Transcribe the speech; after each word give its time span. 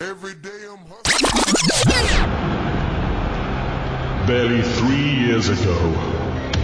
Every 0.00 0.34
day 0.34 0.64
I'm. 0.70 0.78
Barely 4.28 4.62
three 4.62 5.26
years 5.26 5.48
ago, 5.48 5.76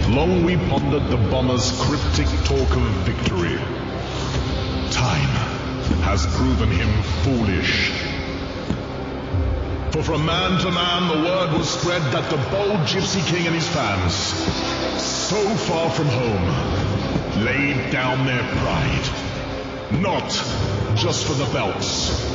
long 0.07 0.45
we 0.45 0.55
pondered 0.55 1.09
the 1.09 1.17
bomber's 1.29 1.69
cryptic 1.81 2.27
talk 2.45 2.77
of 2.77 2.83
victory. 3.03 3.57
Time 4.89 5.35
has 6.03 6.25
proven 6.37 6.69
him 6.69 6.89
foolish. 7.23 7.91
For 9.91 10.01
from 10.01 10.25
man 10.25 10.57
to 10.61 10.71
man 10.71 11.09
the 11.09 11.27
word 11.27 11.57
was 11.57 11.69
spread 11.69 12.03
that 12.13 12.29
the 12.29 12.37
bold 12.51 12.87
Gypsy 12.87 13.21
King 13.27 13.47
and 13.47 13.55
his 13.55 13.67
fans, 13.67 14.13
so 15.03 15.43
far 15.67 15.89
from 15.89 16.07
home, 16.07 17.43
laid 17.43 17.91
down 17.91 18.25
their 18.25 18.43
pride. 18.59 19.09
Not 20.01 20.29
just 20.95 21.25
for 21.25 21.33
the 21.33 21.51
belts, 21.51 22.33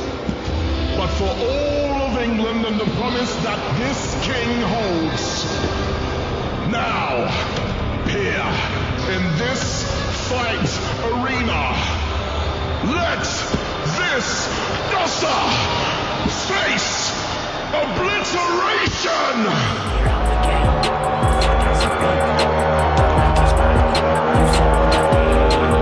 all 1.39 2.01
of 2.09 2.17
England 2.21 2.65
and 2.65 2.79
the 2.79 2.85
promise 2.99 3.33
that 3.43 3.59
this 3.79 4.15
king 4.25 4.61
holds. 4.61 5.45
Now, 6.71 7.27
here, 8.07 8.51
in 9.15 9.23
this 9.37 9.87
fight 10.27 10.67
arena, 11.07 11.71
let 12.91 13.23
this 13.97 14.47
Dossa 14.91 15.39
face 16.49 17.11
obliteration! 17.71 19.37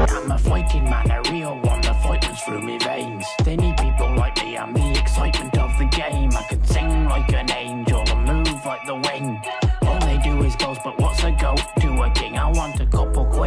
I'm 0.09 0.31
a 0.31 0.37
fighting 0.37 0.83
man, 0.83 1.11
a 1.11 1.31
real 1.31 1.57
one, 1.59 1.81
the 1.81 1.93
fight 1.95 2.29
was 2.29 2.39
through 2.41 2.61
my 2.61 2.77
veins. 2.77 3.38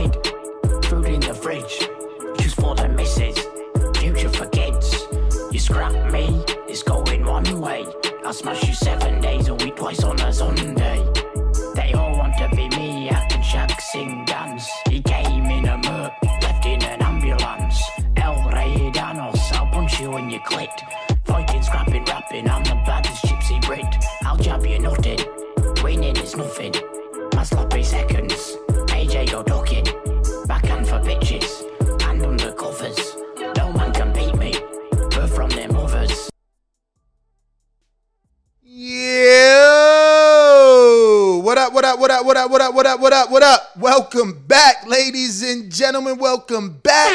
Couple. 0.09 0.81
Food 0.83 1.07
in 1.07 1.21
the 1.21 1.35
fridge, 1.35 1.89
just 2.39 2.57
for 2.57 2.75
the 2.75 2.89
missus. 2.89 3.39
Future 3.99 4.29
for 4.29 4.47
kids. 4.47 5.07
You 5.51 5.59
scrap 5.59 6.13
me, 6.13 6.45
it's 6.69 6.83
going 6.83 7.25
one 7.25 7.61
way. 7.61 7.85
I'll 8.25 8.33
smash 8.33 8.67
you 8.67 8.75
seven 8.75 9.21
days 9.21 9.49
a 9.49 9.55
week, 9.55 9.77
twice 9.77 10.03
on 10.03 10.19
a 10.21 10.33
Sunday. 10.33 10.82
What 42.33 42.39
up, 42.39 42.51
what 42.51 42.63
up, 42.63 42.75
what 42.75 42.87
up, 42.87 43.01
what 43.01 43.13
up, 43.13 43.31
what 43.31 43.43
up? 43.43 43.77
Welcome 43.77 44.43
back, 44.47 44.87
ladies 44.87 45.43
and 45.43 45.71
gentlemen. 45.71 46.17
Welcome 46.17 46.79
back. 46.79 47.11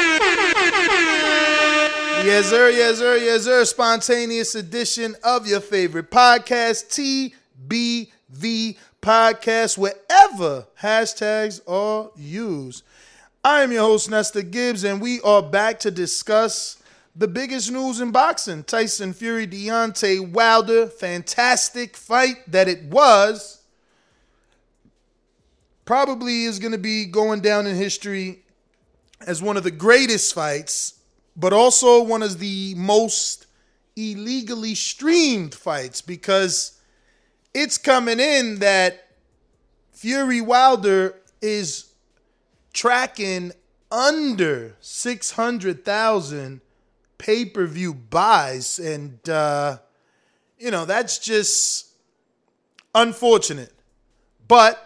Yes, 2.24 2.46
sir, 2.46 2.70
yes, 2.70 2.98
sir, 2.98 3.16
yes, 3.16 3.42
sir. 3.42 3.64
Spontaneous 3.64 4.54
edition 4.54 5.16
of 5.24 5.44
your 5.44 5.58
favorite 5.58 6.12
podcast, 6.12 7.32
TBV 7.68 8.76
Podcast, 9.02 9.76
wherever 9.76 10.68
hashtags 10.80 11.62
are 11.66 12.12
used. 12.16 12.84
I 13.42 13.62
am 13.62 13.72
your 13.72 13.82
host, 13.82 14.08
Nestor 14.08 14.42
Gibbs, 14.42 14.84
and 14.84 15.00
we 15.00 15.20
are 15.22 15.42
back 15.42 15.80
to 15.80 15.90
discuss 15.90 16.80
the 17.16 17.26
biggest 17.26 17.72
news 17.72 18.00
in 18.00 18.12
boxing 18.12 18.62
Tyson 18.62 19.12
Fury, 19.12 19.48
Deontay 19.48 20.30
Wilder. 20.30 20.86
Fantastic 20.86 21.96
fight 21.96 22.36
that 22.46 22.68
it 22.68 22.84
was. 22.84 23.57
Probably 25.88 26.44
is 26.44 26.58
going 26.58 26.72
to 26.72 26.76
be 26.76 27.06
going 27.06 27.40
down 27.40 27.66
in 27.66 27.74
history 27.74 28.42
as 29.26 29.40
one 29.40 29.56
of 29.56 29.62
the 29.62 29.70
greatest 29.70 30.34
fights, 30.34 31.00
but 31.34 31.54
also 31.54 32.02
one 32.02 32.22
of 32.22 32.40
the 32.40 32.74
most 32.76 33.46
illegally 33.96 34.74
streamed 34.74 35.54
fights 35.54 36.02
because 36.02 36.78
it's 37.54 37.78
coming 37.78 38.20
in 38.20 38.58
that 38.58 39.08
Fury 39.92 40.42
Wilder 40.42 41.14
is 41.40 41.90
tracking 42.74 43.52
under 43.90 44.76
600,000 44.80 46.60
pay 47.16 47.46
per 47.46 47.64
view 47.64 47.94
buys. 47.94 48.78
And, 48.78 49.26
uh, 49.26 49.78
you 50.58 50.70
know, 50.70 50.84
that's 50.84 51.18
just 51.18 51.86
unfortunate. 52.94 53.72
But, 54.46 54.84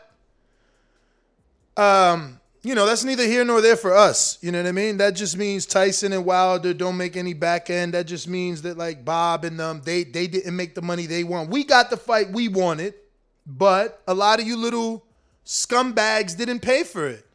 um, 1.76 2.40
you 2.62 2.74
know, 2.74 2.86
that's 2.86 3.04
neither 3.04 3.26
here 3.26 3.44
nor 3.44 3.60
there 3.60 3.76
for 3.76 3.94
us. 3.94 4.38
You 4.40 4.52
know 4.52 4.58
what 4.62 4.68
I 4.68 4.72
mean? 4.72 4.98
That 4.98 5.12
just 5.12 5.36
means 5.36 5.66
Tyson 5.66 6.12
and 6.12 6.24
Wilder 6.24 6.72
don't 6.72 6.96
make 6.96 7.16
any 7.16 7.34
back 7.34 7.70
end. 7.70 7.94
That 7.94 8.06
just 8.06 8.28
means 8.28 8.62
that 8.62 8.78
like 8.78 9.04
Bob 9.04 9.44
and 9.44 9.58
them, 9.58 9.82
they 9.84 10.04
they 10.04 10.26
didn't 10.26 10.54
make 10.54 10.74
the 10.74 10.82
money 10.82 11.06
they 11.06 11.24
want. 11.24 11.50
We 11.50 11.64
got 11.64 11.90
the 11.90 11.96
fight 11.96 12.30
we 12.30 12.48
wanted, 12.48 12.94
but 13.46 14.02
a 14.06 14.14
lot 14.14 14.40
of 14.40 14.46
you 14.46 14.56
little 14.56 15.04
scumbags 15.44 16.36
didn't 16.36 16.60
pay 16.60 16.84
for 16.84 17.08
it 17.08 17.26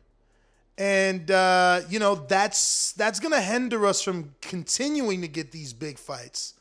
and 0.77 1.31
uh, 1.31 1.81
you 1.89 1.99
know 1.99 2.15
that's 2.15 2.93
that's 2.93 3.19
gonna 3.19 3.41
hinder 3.41 3.85
us 3.85 4.01
from 4.01 4.35
continuing 4.41 5.21
to 5.21 5.27
get 5.27 5.51
these 5.51 5.73
big 5.73 5.97
fights. 5.97 6.53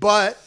But 0.00 0.38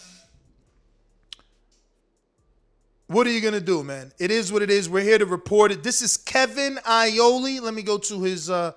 what 3.07 3.25
are 3.25 3.31
you 3.31 3.41
gonna 3.41 3.59
do, 3.59 3.83
man? 3.83 4.11
It 4.19 4.31
is 4.31 4.51
what 4.51 4.61
it 4.61 4.69
is. 4.69 4.89
We're 4.89 5.03
here 5.03 5.17
to 5.17 5.25
report 5.25 5.71
it. 5.71 5.83
This 5.83 6.01
is 6.01 6.17
Kevin 6.17 6.77
Iole. 6.85 7.61
Let 7.61 7.73
me 7.73 7.81
go 7.81 7.97
to 7.97 8.21
his 8.21 8.49
uh, 8.49 8.73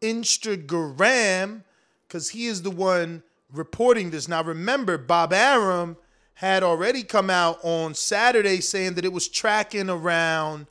Instagram 0.00 1.62
because 2.08 2.30
he 2.30 2.46
is 2.46 2.62
the 2.62 2.70
one 2.70 3.22
reporting 3.52 4.10
this. 4.10 4.28
Now, 4.28 4.42
remember, 4.42 4.98
Bob 4.98 5.32
Arum 5.32 5.96
had 6.34 6.62
already 6.62 7.02
come 7.02 7.30
out 7.30 7.58
on 7.62 7.94
Saturday 7.94 8.60
saying 8.60 8.94
that 8.94 9.04
it 9.04 9.12
was 9.12 9.28
tracking 9.28 9.88
around 9.88 10.66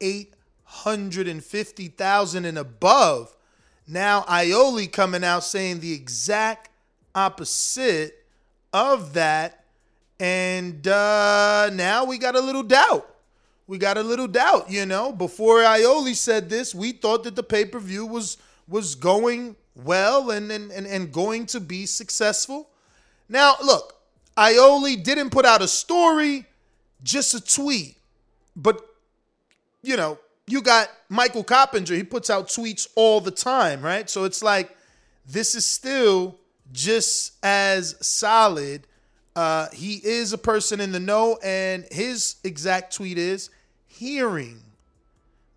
eight 0.00 0.34
hundred 0.64 1.28
and 1.28 1.44
fifty 1.44 1.88
thousand 1.88 2.44
and 2.44 2.58
above. 2.58 3.36
Now 3.86 4.22
Iole 4.22 4.90
coming 4.90 5.22
out 5.24 5.44
saying 5.44 5.80
the 5.80 5.92
exact 5.92 6.70
opposite 7.14 8.24
of 8.72 9.12
that, 9.12 9.61
and 10.22 10.86
uh, 10.86 11.68
now 11.72 12.04
we 12.04 12.16
got 12.16 12.36
a 12.36 12.40
little 12.40 12.62
doubt. 12.62 13.12
We 13.66 13.76
got 13.76 13.98
a 13.98 14.04
little 14.04 14.28
doubt, 14.28 14.70
you 14.70 14.86
know. 14.86 15.10
Before 15.10 15.64
Iole 15.64 16.14
said 16.14 16.48
this, 16.48 16.72
we 16.72 16.92
thought 16.92 17.24
that 17.24 17.34
the 17.34 17.42
pay 17.42 17.64
per 17.64 17.80
view 17.80 18.06
was 18.06 18.36
was 18.68 18.94
going 18.94 19.56
well 19.74 20.30
and, 20.30 20.52
and 20.52 20.70
and 20.70 20.86
and 20.86 21.12
going 21.12 21.46
to 21.46 21.60
be 21.60 21.86
successful. 21.86 22.70
Now, 23.28 23.56
look, 23.64 23.96
Iole 24.36 25.02
didn't 25.02 25.30
put 25.30 25.44
out 25.44 25.60
a 25.60 25.66
story, 25.66 26.46
just 27.02 27.34
a 27.34 27.40
tweet, 27.40 27.96
but 28.54 28.80
you 29.82 29.96
know, 29.96 30.20
you 30.46 30.62
got 30.62 30.88
Michael 31.08 31.42
Coppinger. 31.42 31.96
He 31.96 32.04
puts 32.04 32.30
out 32.30 32.46
tweets 32.46 32.86
all 32.94 33.20
the 33.20 33.32
time, 33.32 33.82
right? 33.82 34.08
So 34.08 34.22
it's 34.22 34.40
like 34.40 34.76
this 35.26 35.56
is 35.56 35.66
still 35.66 36.38
just 36.70 37.32
as 37.42 37.96
solid. 38.00 38.86
Uh, 39.34 39.68
he 39.72 39.94
is 40.04 40.32
a 40.32 40.38
person 40.38 40.80
in 40.80 40.92
the 40.92 41.00
know, 41.00 41.38
and 41.42 41.86
his 41.90 42.36
exact 42.44 42.94
tweet 42.94 43.16
is 43.16 43.50
hearing 43.86 44.60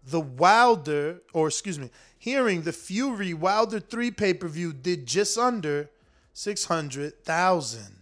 the 0.07 0.21
Wilder, 0.21 1.21
or 1.33 1.47
excuse 1.47 1.77
me, 1.79 1.89
hearing 2.17 2.61
the 2.61 2.71
Fury 2.71 3.33
Wilder 3.33 3.79
3 3.79 4.11
pay 4.11 4.33
per 4.33 4.47
view 4.47 4.71
did 4.71 5.05
just 5.05 5.37
under 5.37 5.89
600,000. 6.33 7.95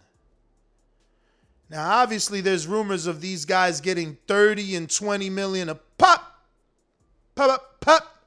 Now, 1.69 2.01
obviously, 2.01 2.41
there's 2.41 2.67
rumors 2.67 3.07
of 3.07 3.19
these 3.21 3.45
guys 3.45 3.81
getting 3.81 4.17
30 4.27 4.75
and 4.75 4.89
20 4.89 5.29
million 5.29 5.69
a 5.69 5.75
pop. 5.75 6.45
Pop, 7.35 7.49
pop, 7.49 7.79
pop. 7.79 8.25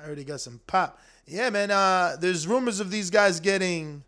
I 0.00 0.06
already 0.06 0.24
got 0.24 0.40
some 0.40 0.60
pop. 0.66 0.98
Yeah, 1.26 1.50
man. 1.50 1.70
Uh, 1.70 2.16
there's 2.18 2.46
rumors 2.46 2.80
of 2.80 2.90
these 2.90 3.10
guys 3.10 3.40
getting 3.40 4.02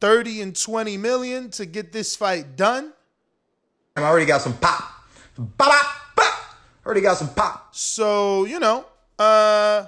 30 0.00 0.42
and 0.42 0.56
20 0.56 0.96
million 0.96 1.50
to 1.50 1.66
get 1.66 1.92
this 1.92 2.16
fight 2.16 2.56
done. 2.56 2.92
I 3.96 4.02
already 4.02 4.26
got 4.26 4.40
some 4.40 4.56
pop. 4.56 4.82
Pop, 5.58 5.84
pop. 6.16 6.34
Already 6.84 7.00
got 7.00 7.16
some 7.16 7.32
pop. 7.34 7.74
So, 7.74 8.44
you 8.44 8.58
know, 8.58 8.86
uh 9.18 9.86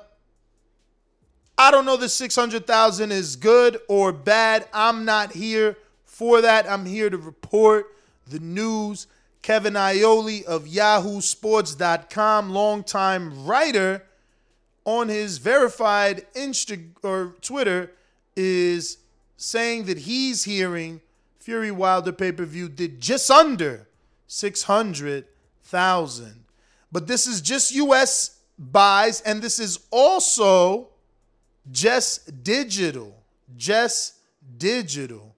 I 1.58 1.70
don't 1.70 1.84
know 1.84 1.96
that 1.96 2.08
600,000 2.08 3.12
is 3.12 3.36
good 3.36 3.78
or 3.88 4.12
bad. 4.12 4.66
I'm 4.72 5.04
not 5.04 5.32
here 5.32 5.76
for 6.04 6.40
that. 6.40 6.68
I'm 6.68 6.86
here 6.86 7.08
to 7.08 7.16
report 7.16 7.86
the 8.26 8.40
news. 8.40 9.06
Kevin 9.42 9.74
Iole 9.74 10.44
of 10.44 10.64
yahoosports.com, 10.64 12.50
longtime 12.50 13.44
writer 13.44 14.04
on 14.84 15.08
his 15.08 15.38
verified 15.38 16.26
Insta 16.34 16.84
or 17.02 17.34
Twitter 17.40 17.92
is 18.34 18.98
saying 19.42 19.84
that 19.84 19.98
he's 19.98 20.44
hearing 20.44 21.00
Fury 21.38 21.70
Wilder 21.72 22.12
pay-per-view 22.12 22.68
did 22.68 23.00
just 23.00 23.30
under 23.30 23.88
600,000. 24.28 26.44
But 26.92 27.08
this 27.08 27.26
is 27.26 27.40
just 27.40 27.74
US 27.74 28.38
buys 28.56 29.20
and 29.22 29.42
this 29.42 29.58
is 29.58 29.80
also 29.90 30.90
just 31.70 32.44
digital. 32.44 33.16
Just 33.56 34.14
digital. 34.58 35.34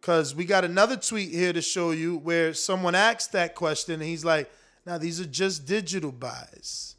Because 0.00 0.34
we 0.34 0.46
got 0.46 0.64
another 0.64 0.96
tweet 0.96 1.30
here 1.30 1.52
to 1.52 1.60
show 1.60 1.90
you 1.90 2.16
where 2.16 2.54
someone 2.54 2.94
asked 2.94 3.32
that 3.32 3.54
question 3.54 3.92
and 3.94 4.04
he's 4.04 4.24
like, 4.24 4.50
now 4.86 4.96
these 4.96 5.20
are 5.20 5.26
just 5.26 5.66
digital 5.66 6.12
buys. 6.12 6.94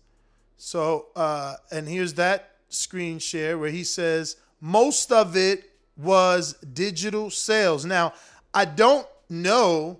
So, 0.57 1.07
uh, 1.15 1.55
and 1.71 1.87
here's 1.87 2.13
that 2.15 2.51
screen 2.69 3.17
share 3.17 3.57
where 3.57 3.71
he 3.71 3.83
says 3.83 4.35
most 4.61 5.11
of 5.11 5.35
it 5.37 5.71
was 5.97 6.53
digital 6.53 7.29
sales. 7.29 7.85
Now, 7.85 8.13
I 8.53 8.65
don't 8.65 9.07
know. 9.29 9.99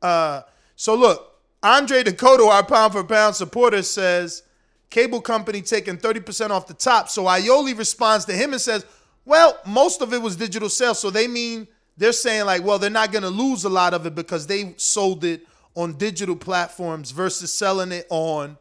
Uh, 0.00 0.42
so 0.76 0.94
look, 0.94 1.38
Andre 1.62 2.02
Dakota, 2.02 2.44
our 2.44 2.64
pound 2.64 2.92
for 2.92 3.04
pound 3.04 3.34
supporter, 3.36 3.82
says 3.82 4.42
cable 4.88 5.20
company 5.20 5.60
taking 5.60 5.96
30% 5.96 6.50
off 6.50 6.66
the 6.66 6.74
top. 6.74 7.08
So 7.08 7.24
Iole 7.24 7.76
responds 7.76 8.24
to 8.26 8.32
him 8.32 8.52
and 8.52 8.60
says, 8.60 8.84
well, 9.24 9.58
most 9.66 10.00
of 10.00 10.12
it 10.12 10.22
was 10.22 10.36
digital 10.36 10.68
sales. 10.68 10.98
So 10.98 11.10
they 11.10 11.28
mean 11.28 11.68
they're 11.96 12.12
saying 12.12 12.46
like, 12.46 12.64
well, 12.64 12.78
they're 12.78 12.90
not 12.90 13.12
going 13.12 13.22
to 13.22 13.30
lose 13.30 13.64
a 13.64 13.68
lot 13.68 13.94
of 13.94 14.06
it 14.06 14.14
because 14.14 14.46
they 14.46 14.74
sold 14.76 15.24
it 15.24 15.46
on 15.74 15.96
digital 15.98 16.34
platforms 16.34 17.10
versus 17.10 17.52
selling 17.52 17.92
it 17.92 18.06
on 18.10 18.56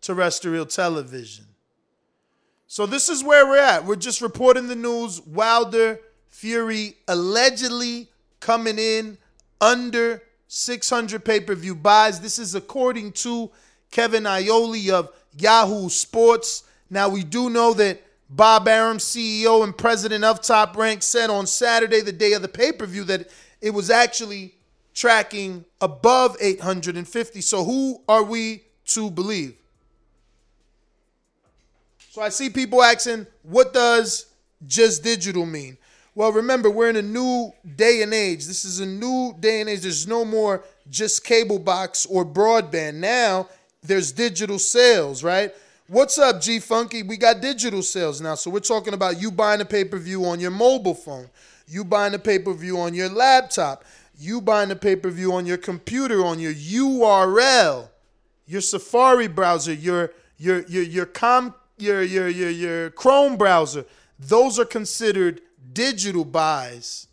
terrestrial 0.00 0.66
television. 0.66 1.46
So 2.68 2.84
this 2.84 3.08
is 3.08 3.22
where 3.22 3.46
we're 3.46 3.58
at. 3.58 3.84
We're 3.84 3.96
just 3.96 4.20
reporting 4.20 4.66
the 4.66 4.76
news. 4.76 5.20
Wilder 5.20 6.00
Fury 6.28 6.96
allegedly 7.06 8.08
coming 8.40 8.78
in 8.78 9.18
under 9.60 10.22
600 10.48 11.24
pay-per-view 11.24 11.76
buys. 11.76 12.20
This 12.20 12.38
is 12.38 12.54
according 12.54 13.12
to 13.12 13.50
Kevin 13.90 14.24
Iole 14.24 14.90
of 14.90 15.10
Yahoo 15.38 15.88
Sports. 15.88 16.64
Now 16.90 17.08
we 17.08 17.22
do 17.22 17.50
know 17.50 17.72
that 17.74 18.02
Bob 18.28 18.66
Arum, 18.66 18.98
CEO 18.98 19.62
and 19.62 19.76
president 19.76 20.24
of 20.24 20.42
Top 20.42 20.76
Rank, 20.76 21.02
said 21.02 21.30
on 21.30 21.46
Saturday, 21.46 22.00
the 22.00 22.12
day 22.12 22.32
of 22.32 22.42
the 22.42 22.48
pay-per-view, 22.48 23.04
that 23.04 23.30
it 23.60 23.70
was 23.70 23.90
actually 23.90 24.54
tracking 24.92 25.64
above 25.80 26.36
850. 26.40 27.40
So 27.40 27.64
who 27.64 28.02
are 28.08 28.24
we 28.24 28.64
to 28.86 29.10
believe? 29.10 29.54
So 32.16 32.22
I 32.22 32.30
see 32.30 32.48
people 32.48 32.82
asking, 32.82 33.26
what 33.42 33.74
does 33.74 34.24
just 34.66 35.04
digital 35.04 35.44
mean? 35.44 35.76
Well, 36.14 36.32
remember, 36.32 36.70
we're 36.70 36.88
in 36.88 36.96
a 36.96 37.02
new 37.02 37.52
day 37.76 38.00
and 38.00 38.14
age. 38.14 38.46
This 38.46 38.64
is 38.64 38.80
a 38.80 38.86
new 38.86 39.34
day 39.38 39.60
and 39.60 39.68
age. 39.68 39.82
There's 39.82 40.08
no 40.08 40.24
more 40.24 40.64
just 40.88 41.24
cable 41.24 41.58
box 41.58 42.06
or 42.06 42.24
broadband. 42.24 42.94
Now 42.94 43.50
there's 43.82 44.12
digital 44.12 44.58
sales, 44.58 45.22
right? 45.22 45.52
What's 45.88 46.16
up, 46.16 46.40
G 46.40 46.58
Funky? 46.58 47.02
We 47.02 47.18
got 47.18 47.42
digital 47.42 47.82
sales 47.82 48.22
now. 48.22 48.34
So 48.34 48.50
we're 48.50 48.60
talking 48.60 48.94
about 48.94 49.20
you 49.20 49.30
buying 49.30 49.60
a 49.60 49.66
pay 49.66 49.84
per 49.84 49.98
view 49.98 50.24
on 50.24 50.40
your 50.40 50.52
mobile 50.52 50.94
phone, 50.94 51.28
you 51.68 51.84
buying 51.84 52.14
a 52.14 52.18
pay 52.18 52.38
per 52.38 52.54
view 52.54 52.78
on 52.80 52.94
your 52.94 53.10
laptop, 53.10 53.84
you 54.18 54.40
buying 54.40 54.70
a 54.70 54.76
pay 54.76 54.96
per 54.96 55.10
view 55.10 55.34
on 55.34 55.44
your 55.44 55.58
computer, 55.58 56.24
on 56.24 56.38
your 56.38 56.54
URL, 56.54 57.90
your 58.46 58.62
Safari 58.62 59.28
browser, 59.28 59.74
your 59.74 60.12
your 60.38 60.62
your 60.62 60.82
your 60.82 61.04
com 61.04 61.54
your 61.78 62.02
your 62.02 62.28
your 62.28 62.50
your 62.50 62.90
Chrome 62.90 63.36
browser. 63.36 63.84
Those 64.18 64.58
are 64.58 64.64
considered 64.64 65.40
digital 65.72 66.24
buys. 66.24 67.08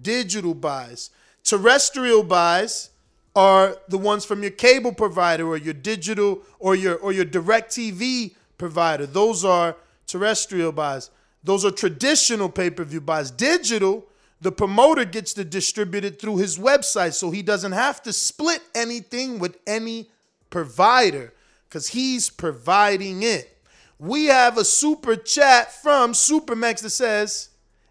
Digital 0.00 0.54
buys. 0.54 1.10
Terrestrial 1.42 2.22
buys 2.22 2.90
are 3.36 3.76
the 3.88 3.98
ones 3.98 4.24
from 4.24 4.42
your 4.42 4.52
cable 4.52 4.92
provider 4.92 5.46
or 5.46 5.56
your 5.56 5.74
digital 5.74 6.42
or 6.58 6.74
your 6.74 6.96
or 6.96 7.12
your 7.12 7.24
direct 7.24 7.72
TV 7.72 8.34
provider. 8.58 9.06
Those 9.06 9.44
are 9.44 9.76
terrestrial 10.06 10.72
buys. 10.72 11.10
Those 11.42 11.64
are 11.64 11.70
traditional 11.70 12.48
pay-per-view 12.48 13.02
buys. 13.02 13.30
Digital, 13.30 14.06
the 14.40 14.52
promoter 14.52 15.04
gets 15.04 15.34
to 15.34 15.44
distribute 15.44 16.04
it 16.04 16.20
through 16.20 16.38
his 16.38 16.58
website 16.58 17.12
so 17.12 17.30
he 17.30 17.42
doesn't 17.42 17.72
have 17.72 18.02
to 18.04 18.12
split 18.12 18.62
anything 18.74 19.38
with 19.38 19.58
any 19.66 20.08
provider 20.48 21.34
cuz 21.68 21.88
he's 21.88 22.30
providing 22.30 23.22
it. 23.22 23.53
We 23.98 24.26
have 24.26 24.58
a 24.58 24.64
super 24.64 25.16
chat 25.16 25.72
from 25.72 26.12
Supermax 26.12 26.82
that 26.82 26.90
says 26.90 27.50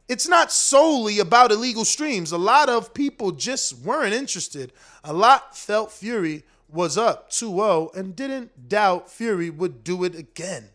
it's 0.09 0.27
not 0.27 0.51
solely 0.51 1.19
about 1.19 1.51
illegal 1.51 1.85
streams. 1.85 2.31
A 2.31 2.37
lot 2.37 2.69
of 2.69 2.93
people 2.93 3.31
just 3.31 3.77
weren't 3.79 4.13
interested. 4.13 4.73
A 5.03 5.13
lot 5.13 5.57
felt 5.57 5.91
Fury 5.91 6.43
was 6.69 6.97
up 6.97 7.29
2 7.29 7.49
0 7.49 7.91
and 7.95 8.15
didn't 8.15 8.67
doubt 8.67 9.09
Fury 9.09 9.49
would 9.49 9.83
do 9.83 10.03
it 10.03 10.15
again. 10.15 10.69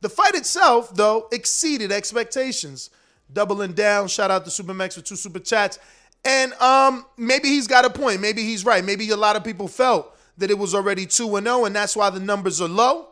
The 0.00 0.08
fight 0.08 0.34
itself, 0.34 0.94
though, 0.94 1.28
exceeded 1.30 1.92
expectations. 1.92 2.90
Doubling 3.32 3.74
down, 3.74 4.08
shout 4.08 4.30
out 4.30 4.44
to 4.44 4.50
Supermax 4.50 4.94
for 4.94 5.02
two 5.02 5.16
super 5.16 5.38
chats. 5.38 5.78
And 6.24 6.52
um, 6.54 7.06
maybe 7.16 7.48
he's 7.48 7.66
got 7.66 7.84
a 7.84 7.90
point. 7.90 8.20
Maybe 8.20 8.42
he's 8.42 8.64
right. 8.64 8.84
Maybe 8.84 9.08
a 9.10 9.16
lot 9.16 9.36
of 9.36 9.44
people 9.44 9.68
felt 9.68 10.16
that 10.38 10.50
it 10.50 10.58
was 10.58 10.74
already 10.74 11.06
2 11.06 11.40
0, 11.40 11.64
and 11.66 11.76
that's 11.76 11.94
why 11.94 12.10
the 12.10 12.20
numbers 12.20 12.60
are 12.60 12.68
low. 12.68 13.09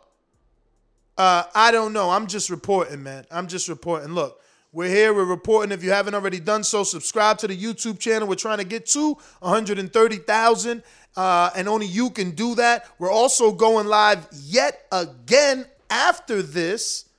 Uh, 1.19 1.43
I 1.53 1.71
don't 1.71 1.91
know. 1.91 2.11
I'm 2.11 2.27
just 2.27 2.49
reporting, 2.49 3.03
man. 3.03 3.25
I'm 3.29 3.47
just 3.47 3.67
reporting. 3.67 4.13
Look, 4.13 4.39
we're 4.71 4.87
here. 4.87 5.13
We're 5.13 5.25
reporting. 5.25 5.73
If 5.73 5.83
you 5.83 5.91
haven't 5.91 6.15
already 6.15 6.39
done 6.39 6.63
so, 6.63 6.85
subscribe 6.85 7.37
to 7.39 7.47
the 7.49 7.57
YouTube 7.57 7.99
channel. 7.99 8.25
We're 8.25 8.35
trying 8.35 8.59
to 8.59 8.63
get 8.63 8.85
to 8.91 9.17
130,000, 9.41 10.83
uh, 11.17 11.49
and 11.57 11.67
only 11.67 11.87
you 11.87 12.09
can 12.09 12.31
do 12.31 12.55
that. 12.55 12.85
We're 12.99 13.11
also 13.11 13.51
going 13.51 13.87
live 13.87 14.29
yet 14.31 14.85
again 14.93 15.65
after 15.89 16.41
this 16.41 17.09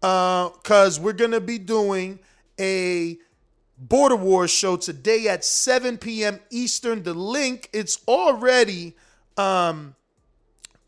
because 0.00 0.98
uh, 0.98 1.02
we're 1.02 1.12
going 1.12 1.32
to 1.32 1.40
be 1.42 1.58
doing 1.58 2.18
a 2.58 3.18
Border 3.76 4.16
Wars 4.16 4.50
show 4.50 4.78
today 4.78 5.28
at 5.28 5.44
7 5.44 5.98
p.m. 5.98 6.40
Eastern. 6.48 7.02
The 7.02 7.12
link 7.12 7.68
it's 7.74 7.98
already 8.08 8.96
um, 9.36 9.94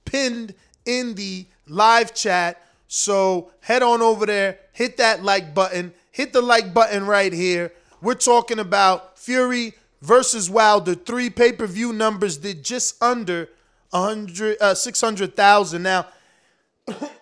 pinned 0.07 0.55
in 0.87 1.17
the 1.17 1.45
live 1.73 2.15
chat. 2.15 2.63
So 2.89 3.51
head 3.61 3.83
on 3.83 4.03
over 4.03 4.27
there, 4.27 4.59
hit 4.73 4.99
that 4.99 5.25
like 5.25 5.55
button, 5.55 5.95
hit 6.11 6.33
the 6.33 6.43
like 6.43 6.75
button 6.75 7.07
right 7.07 7.33
here. 7.33 7.73
We're 8.01 8.15
talking 8.15 8.59
about 8.59 9.17
Fury 9.19 9.75
versus 10.03 10.51
Wilder. 10.51 10.95
Three 10.95 11.31
pay 11.31 11.53
per 11.53 11.67
view 11.67 11.93
numbers 11.93 12.37
did 12.37 12.65
just 12.65 13.03
under 13.03 13.49
100, 13.91 14.59
uh, 14.61 14.75
600,000. 14.75 15.83
Now, 15.83 16.07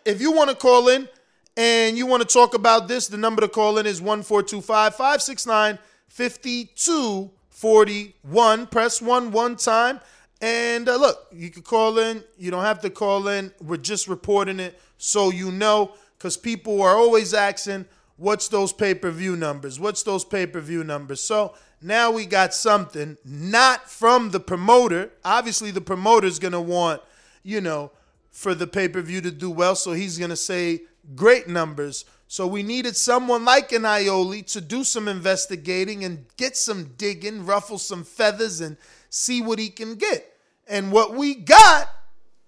if 0.05 0.21
you 0.21 0.33
want 0.33 0.51
to 0.51 0.57
call 0.57 0.89
in 0.89 1.09
and 1.57 1.97
you 1.97 2.07
want 2.07 2.23
to 2.23 2.29
talk 2.29 2.55
about 2.55 2.89
this, 2.89 3.07
the 3.07 3.17
number 3.17 3.43
to 3.43 3.49
call 3.49 3.79
in 3.79 3.87
is 3.87 4.03
1425 4.03 4.95
569 4.95 5.79
5241. 6.09 8.67
Press 8.67 9.01
one 9.01 9.31
one 9.31 9.55
time. 9.57 10.01
And 10.41 10.89
uh, 10.89 10.97
look, 10.97 11.27
you 11.33 11.51
can 11.51 11.63
call 11.63 11.99
in. 11.99 12.25
You 12.39 12.51
don't 12.51 12.65
have 12.65 12.81
to 12.83 12.91
call 12.91 13.29
in. 13.29 13.53
We're 13.61 13.77
just 13.77 14.09
reporting 14.09 14.59
it 14.59 14.81
so 14.97 15.31
you 15.31 15.51
know, 15.51 15.95
because 16.17 16.37
people 16.37 16.83
are 16.83 16.97
always 16.97 17.35
asking, 17.35 17.87
what's 18.17 18.49
those 18.49 18.73
pay 18.73 18.95
per 18.95 19.11
view 19.11 19.37
numbers? 19.37 19.79
What's 19.79 20.03
those 20.03 20.25
pay 20.25 20.47
per 20.47 20.61
view 20.61 20.85
numbers? 20.85 21.21
So 21.21 21.55
now 21.83 22.11
we 22.11 22.27
got 22.27 22.55
something 22.55 23.17
not 23.25 23.91
from 23.91 24.31
the 24.31 24.41
promoter. 24.41 25.11
Obviously, 25.25 25.71
the 25.71 25.81
promoter's 25.81 26.39
going 26.39 26.53
to 26.53 26.61
want, 26.61 27.03
you 27.43 27.61
know, 27.61 27.91
for 28.31 28.55
the 28.55 28.67
pay 28.67 28.89
per 28.89 29.01
view 29.01 29.21
to 29.23 29.31
do 29.31 29.51
well. 29.51 29.75
So 29.75 29.93
he's 29.93 30.19
going 30.19 30.31
to 30.31 30.37
say 30.37 30.83
great 31.15 31.49
numbers. 31.49 32.05
So 32.29 32.47
we 32.47 32.63
needed 32.63 32.97
someone 32.97 33.45
like 33.45 33.73
an 33.73 33.83
Iole 33.83 34.43
to 34.49 34.61
do 34.61 34.85
some 34.85 35.09
investigating 35.09 36.05
and 36.05 36.27
get 36.37 36.57
some 36.57 36.93
digging, 36.97 37.45
ruffle 37.45 37.79
some 37.79 38.05
feathers, 38.05 38.61
and 38.61 38.77
see 39.09 39.43
what 39.43 39.59
he 39.59 39.69
can 39.69 39.97
get. 39.97 40.30
And 40.71 40.93
what 40.93 41.15
we 41.15 41.35
got 41.35 41.91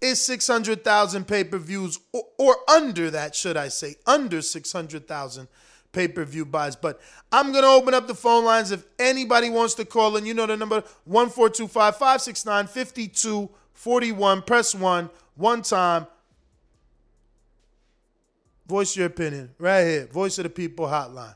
is 0.00 0.24
600,000 0.24 1.26
pay 1.26 1.44
per 1.44 1.58
views, 1.58 1.98
or, 2.12 2.22
or 2.38 2.56
under 2.70 3.10
that, 3.10 3.34
should 3.34 3.56
I 3.56 3.68
say, 3.68 3.96
under 4.06 4.40
600,000 4.40 5.48
pay 5.90 6.08
per 6.08 6.24
view 6.24 6.44
buys. 6.44 6.76
But 6.76 7.00
I'm 7.32 7.50
going 7.52 7.64
to 7.64 7.70
open 7.70 7.94
up 7.94 8.06
the 8.06 8.14
phone 8.14 8.44
lines. 8.44 8.70
If 8.70 8.84
anybody 8.98 9.50
wants 9.50 9.74
to 9.74 9.84
call 9.84 10.16
in, 10.16 10.24
you 10.24 10.34
know 10.34 10.46
the 10.46 10.56
number 10.56 10.82
1425 11.04 11.96
569 11.96 12.66
5241. 12.68 14.42
Press 14.42 14.74
one, 14.74 15.10
one 15.34 15.62
time. 15.62 16.06
Voice 18.66 18.96
your 18.96 19.06
opinion 19.06 19.50
right 19.58 19.82
here. 19.82 20.06
Voice 20.06 20.38
of 20.38 20.44
the 20.44 20.50
People 20.50 20.86
Hotline. 20.86 21.34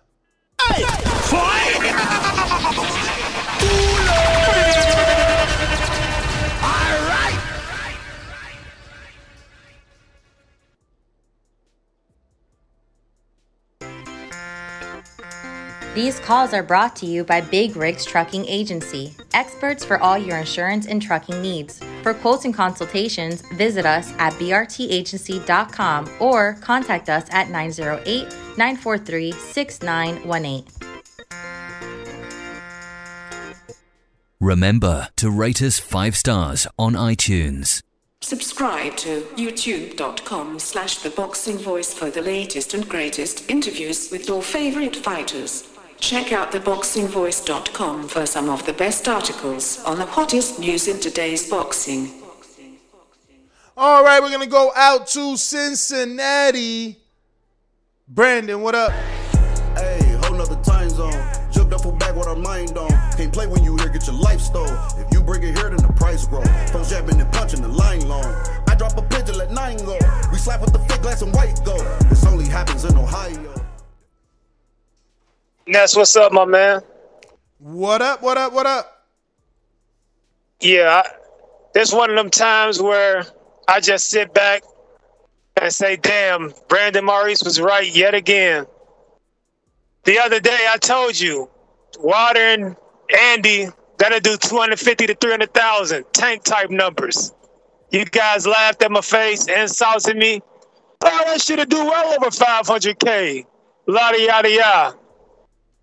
These 15.97 16.21
calls 16.21 16.53
are 16.53 16.63
brought 16.63 16.95
to 16.97 17.07
you 17.07 17.25
by 17.25 17.41
Big 17.41 17.75
Rigs 17.75 18.05
Trucking 18.05 18.45
Agency, 18.45 19.15
experts 19.33 19.83
for 19.83 19.97
all 19.97 20.19
your 20.19 20.37
insurance 20.37 20.85
and 20.85 21.01
trucking 21.01 21.41
needs. 21.41 21.81
For 22.03 22.13
quotes 22.13 22.45
and 22.45 22.53
consultations, 22.53 23.41
visit 23.55 23.87
us 23.87 24.13
at 24.19 24.35
brtagency.com 24.35 26.11
or 26.21 26.59
contact 26.61 27.09
us 27.09 27.25
at 27.31 27.49
908 27.49 28.25
943 28.59 29.33
6918. 29.33 30.65
Remember 34.39 35.09
to 35.17 35.31
rate 35.31 35.63
us 35.63 35.79
five 35.79 36.15
stars 36.15 36.67
on 36.79 36.93
iTunes. 36.93 37.81
Subscribe 38.21 38.99
to 38.99 39.23
youtube.com 39.37 40.59
slash 40.59 40.99
the 40.99 41.09
boxing 41.09 41.57
voice 41.57 41.95
for 41.95 42.11
the 42.11 42.21
latest 42.21 42.75
and 42.75 42.87
greatest 42.87 43.49
interviews 43.51 44.11
with 44.11 44.29
your 44.29 44.43
favorite 44.43 44.97
fighters. 44.97 45.73
Check 45.99 46.33
out 46.33 46.53
theboxingvoice.com 46.53 48.09
for 48.09 48.27
some 48.27 48.49
of 48.49 48.67
the 48.67 48.73
best 48.73 49.09
articles 49.09 49.83
on 49.85 49.99
the 49.99 50.07
hottest 50.07 50.59
news 50.59 50.89
in 50.89 51.01
today's 51.01 51.49
boxing. 51.49 52.23
All 53.77 54.05
right, 54.05 54.23
we're 54.23 54.31
going 54.31 54.41
to 54.41 54.47
go 54.47 54.73
out 54.77 55.07
to 55.09 55.37
Cincinnati. 55.37 56.97
Brandon, 58.09 58.61
what 58.61 58.75
up? 58.75 58.93
Hey, 59.77 60.19
whole 60.23 60.37
nother 60.37 60.63
time 60.63 60.89
zone. 60.89 61.13
Jumped 61.51 61.73
up 61.75 61.83
for 61.83 61.93
back 61.93 62.15
with 62.15 62.27
our 62.27 62.37
mind 62.37 62.79
on. 62.79 62.89
Can't 63.17 63.33
play 63.33 63.47
when 63.47 63.65
you 63.65 63.77
here, 63.77 63.89
get 63.89 64.07
your 64.07 64.17
life 64.17 64.41
stole. 64.41 64.67
If 64.99 65.13
you 65.13 65.21
bring 65.21 65.43
it 65.43 65.57
here, 65.57 65.71
then 65.71 65.79
the 65.79 65.93
price 65.95 66.27
grow. 66.27 66.43
Folks 66.73 66.91
jabbing 66.91 67.21
and 67.21 67.33
punching 67.33 67.63
the 67.63 67.69
line 67.69 68.07
long. 68.07 68.25
I 68.69 68.75
drop 68.77 68.97
a 68.97 69.03
pigeon, 69.03 69.37
let 69.37 69.51
nine 69.51 69.79
go. 69.79 69.99
We 70.31 70.39
slap 70.39 70.61
with 70.61 70.73
the 70.73 70.79
thick 70.79 71.03
glass 71.03 71.23
and 71.23 71.35
white 71.35 71.61
go. 71.65 71.77
This 72.09 72.25
only 72.25 72.47
happens 72.47 72.85
in 72.85 72.97
Ohio. 72.97 73.66
Ness, 75.69 75.97
what's 75.97 76.15
up, 76.15 76.33
my 76.33 76.45
man? 76.45 76.81
What 77.59 78.01
up? 78.01 78.23
What 78.23 78.39
up? 78.39 78.53
What 78.53 78.67
up? 78.67 79.05
Yeah, 80.61 81.03
I, 81.05 81.11
there's 81.75 81.93
one 81.93 82.09
of 82.09 82.17
them 82.17 82.31
times 82.31 82.81
where 82.81 83.27
I 83.67 83.81
just 83.81 84.09
sit 84.09 84.33
back 84.33 84.63
and 85.61 85.73
say, 85.73 85.97
damn, 85.97 86.55
Brandon 86.69 87.05
Maurice 87.05 87.43
was 87.43 87.61
right 87.61 87.93
yet 87.93 88.15
again. 88.15 88.65
The 90.05 90.21
other 90.21 90.39
day 90.39 90.69
I 90.71 90.77
told 90.77 91.19
you, 91.19 91.51
Water 91.99 92.39
and 92.39 92.77
Andy 93.19 93.67
gonna 93.97 94.21
do 94.21 94.37
250 94.37 95.07
to 95.09 95.15
300,000 95.17 96.05
tank 96.13 96.45
type 96.45 96.71
numbers. 96.71 97.35
You 97.91 98.05
guys 98.05 98.47
laughed 98.47 98.85
at 98.85 98.93
my 98.93 99.01
face, 99.01 99.49
insulted 99.49 100.17
me. 100.17 100.41
Oh, 101.03 101.23
that 101.27 101.41
should 101.43 101.59
have 101.59 101.69
do 101.69 101.85
well 101.85 102.15
over 102.15 102.27
500k. 102.27 103.45
Yada 103.89 104.21
yada 104.21 104.51
yada. 104.51 104.99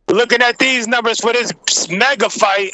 Looking 0.10 0.42
at 0.42 0.60
these 0.60 0.88
numbers 0.88 1.20
for 1.20 1.34
this 1.34 1.90
mega 1.90 2.30
fight, 2.30 2.74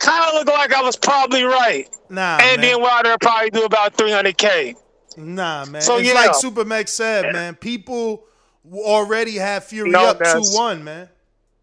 kind 0.00 0.24
of 0.28 0.34
look 0.34 0.48
like 0.48 0.72
I 0.72 0.82
was 0.82 0.96
probably 0.96 1.42
right. 1.42 1.88
Nah, 2.08 2.38
Andy 2.38 2.62
man. 2.62 2.74
and 2.74 2.82
Wilder 2.82 3.16
probably 3.20 3.50
do 3.50 3.64
about 3.64 3.96
300k. 3.96 4.74
Nah, 5.16 5.64
man. 5.66 5.82
So, 5.82 5.98
it's 5.98 6.08
yeah. 6.08 6.14
like 6.14 6.34
Super 6.34 6.64
Max 6.64 6.92
said, 6.92 7.32
man. 7.32 7.54
People 7.56 8.24
already 8.72 9.34
have 9.36 9.64
Fury 9.64 9.90
No, 9.90 10.06
up 10.06 10.18
2 10.18 10.42
1, 10.52 10.84
man. 10.84 11.08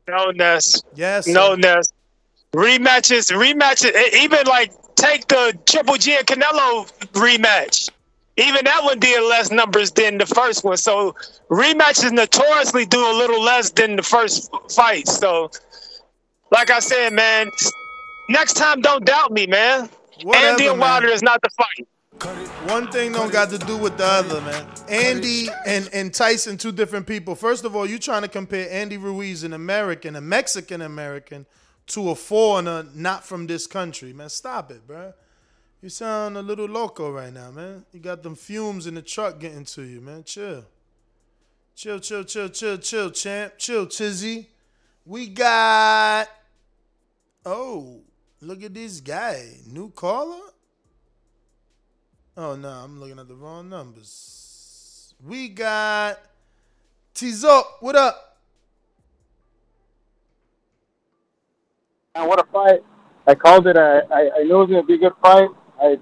No, 0.08 0.32
Ness. 0.32 0.84
Yes. 0.94 1.27
No. 1.27 1.55
Ness. 1.55 1.91
Rematches, 2.53 3.32
rematches, 3.36 4.13
even 4.13 4.46
like 4.48 4.72
take 4.96 5.27
the 5.27 5.58
Triple 5.65 5.96
G 5.96 6.15
and 6.15 6.25
Canelo 6.25 6.89
rematch. 7.12 7.89
Even 8.38 8.65
that 8.65 8.84
one 8.84 9.00
did 9.00 9.22
less 9.30 9.50
numbers 9.50 9.92
than 9.92 10.18
the 10.18 10.25
first 10.25 10.63
one. 10.63 10.77
So 10.77 11.15
rematches 11.50 12.12
notoriously 12.12 12.86
do 12.86 13.00
a 13.00 13.13
little 13.18 13.42
less 13.42 13.70
than 13.70 13.96
the 13.96 14.04
first 14.04 14.51
fight. 14.70 15.08
So, 15.08 15.51
like 16.51 16.70
I 16.70 16.80
said, 16.80 17.13
man, 17.13 17.50
next 18.30 18.54
time 18.54 18.82
don't 18.82 19.06
doubt 19.06 19.32
me, 19.32 19.48
man. 19.48 19.89
Whatever, 20.24 20.48
Andy 20.48 20.68
and 20.68 20.80
man. 20.80 20.89
Wilder 20.89 21.08
is 21.08 21.22
not 21.22 21.42
the 21.42 21.50
fight. 21.50 21.88
One 22.70 22.89
thing 22.92 23.12
don't 23.12 23.32
got 23.32 23.50
to 23.51 23.58
do 23.58 23.77
with 23.77 23.98
the 23.98 24.06
other, 24.06 24.42
man. 24.42 24.65
Andy 24.88 25.48
and, 25.65 25.89
and 25.94 26.13
Tyson, 26.13 26.58
two 26.58 26.72
different 26.72 27.08
people. 27.08 27.36
First 27.36 27.65
of 27.65 27.75
all, 27.75 27.86
you 27.86 28.00
trying 28.00 28.22
to 28.22 28.27
compare 28.27 28.70
Andy 28.72 28.98
Ruiz, 28.98 29.44
an 29.44 29.54
American, 29.54 30.15
a 30.15 30.22
Mexican 30.22 30.82
American, 30.82 31.46
to 31.88 32.10
a 32.10 32.15
foreigner 32.15 32.86
not 32.96 33.24
from 33.25 33.48
this 33.48 33.68
country, 33.68 34.13
man. 34.13 34.30
Stop 34.30 34.72
it, 34.72 34.88
bro. 34.88 35.13
You 35.82 35.89
sound 35.89 36.38
a 36.38 36.41
little 36.41 36.67
loco 36.67 37.12
right 37.12 37.32
now, 37.32 37.51
man. 37.51 37.86
You 37.91 38.00
got 38.00 38.24
them 38.24 38.36
fumes 38.36 38.88
in 38.88 38.96
the 38.96 39.01
truck 39.01 39.39
getting 39.39 39.65
to 39.65 39.84
you, 39.84 40.01
man. 40.01 40.24
Chill. 40.24 40.65
Chill, 41.75 42.00
chill, 42.00 42.24
chill, 42.24 42.50
chill, 42.50 42.77
chill, 42.77 43.12
champ. 43.12 43.53
Chill, 43.58 43.86
Tizzy. 43.86 44.50
We 45.05 45.27
got. 45.27 46.27
Oh, 47.46 48.01
look 48.41 48.63
at 48.63 48.74
this 48.74 49.01
guy. 49.01 49.58
New 49.67 49.91
caller? 49.91 50.41
Oh 52.38 52.55
no, 52.55 52.70
I'm 52.70 53.00
looking 53.00 53.20
at 53.20 53.27
the 53.27 53.36
wrong 53.36 53.70
numbers. 53.70 55.13
We 55.24 55.50
got 55.50 56.20
Tizo. 57.13 57.63
What 57.79 57.96
up? 57.96 58.39
Man, 62.15 62.27
what 62.27 62.39
a 62.39 62.51
fight! 62.51 62.84
I 63.27 63.36
called 63.36 63.67
it. 63.67 63.77
I, 63.77 64.00
I, 64.00 64.29
I 64.39 64.44
knew 64.44 64.55
it 64.55 64.67
was 64.67 64.70
gonna 64.70 64.84
be 64.84 64.96
a 64.96 64.98
good 64.98 65.13
fight. 65.22 65.50
I 65.82 65.98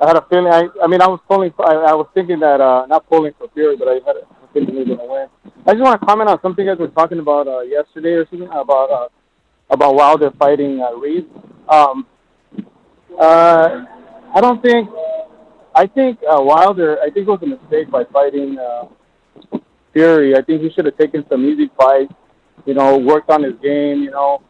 I 0.00 0.06
had 0.06 0.16
a 0.16 0.24
feeling. 0.30 0.52
I, 0.52 0.68
I 0.82 0.86
mean, 0.86 1.02
I 1.02 1.08
was 1.08 1.20
pulling. 1.28 1.52
I, 1.58 1.92
I 1.92 1.94
was 1.94 2.08
thinking 2.14 2.40
that 2.40 2.60
uh, 2.60 2.86
not 2.86 3.08
pulling 3.08 3.32
for 3.38 3.48
Fury, 3.52 3.76
but 3.76 3.86
I 3.88 3.94
had 3.94 4.16
a 4.16 4.48
feeling 4.52 4.72
he 4.72 4.78
was 4.78 4.88
gonna 4.88 5.10
win. 5.10 5.28
I 5.66 5.72
just 5.72 5.82
want 5.82 6.00
to 6.00 6.06
comment 6.06 6.30
on 6.30 6.40
something 6.40 6.64
you 6.64 6.72
guys 6.72 6.80
were 6.80 6.88
talking 6.88 7.18
about 7.18 7.46
uh, 7.46 7.60
yesterday 7.60 8.12
or 8.12 8.26
something 8.30 8.48
about 8.48 8.90
uh, 8.90 9.08
about 9.68 9.94
Wilder 9.94 10.30
fighting 10.38 10.80
uh, 10.80 10.94
Reed. 10.94 11.28
Um, 11.68 12.06
uh, 13.20 13.84
I 14.34 14.40
don't 14.40 14.62
think. 14.62 14.88
I 15.74 15.86
think 15.86 16.18
uh, 16.22 16.40
Wilder. 16.40 16.98
I 17.00 17.10
think 17.10 17.28
it 17.28 17.30
was 17.30 17.42
a 17.42 17.46
mistake 17.46 17.90
by 17.90 18.04
fighting 18.04 18.58
uh, 18.58 19.58
Fury. 19.92 20.34
I 20.34 20.40
think 20.40 20.62
he 20.62 20.70
should 20.70 20.86
have 20.86 20.96
taken 20.96 21.26
some 21.28 21.44
easy 21.44 21.70
fights. 21.76 22.14
You 22.64 22.72
know, 22.72 22.96
worked 22.96 23.28
on 23.28 23.42
his 23.42 23.54
game. 23.62 24.02
You 24.02 24.12
know, 24.12 24.42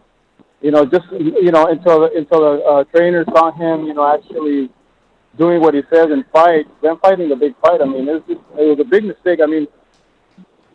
you 0.60 0.70
know, 0.70 0.84
just 0.84 1.06
you 1.10 1.50
know 1.50 1.66
until 1.66 2.00
the, 2.00 2.10
until 2.16 2.40
the 2.40 2.64
uh, 2.64 2.84
trainer 2.84 3.24
saw 3.24 3.50
him. 3.52 3.86
You 3.86 3.94
know, 3.94 4.14
actually 4.14 4.70
doing 5.38 5.60
what 5.60 5.74
he 5.74 5.82
says 5.92 6.10
in 6.10 6.24
fight. 6.32 6.66
Then 6.82 6.98
fighting 6.98 7.28
the 7.28 7.36
big 7.36 7.54
fight. 7.60 7.80
I 7.80 7.84
mean, 7.84 8.08
it 8.08 8.12
was, 8.12 8.22
just, 8.28 8.40
it 8.58 8.64
was 8.64 8.78
a 8.80 8.84
big 8.84 9.04
mistake. 9.04 9.40
I 9.42 9.46
mean, 9.46 9.66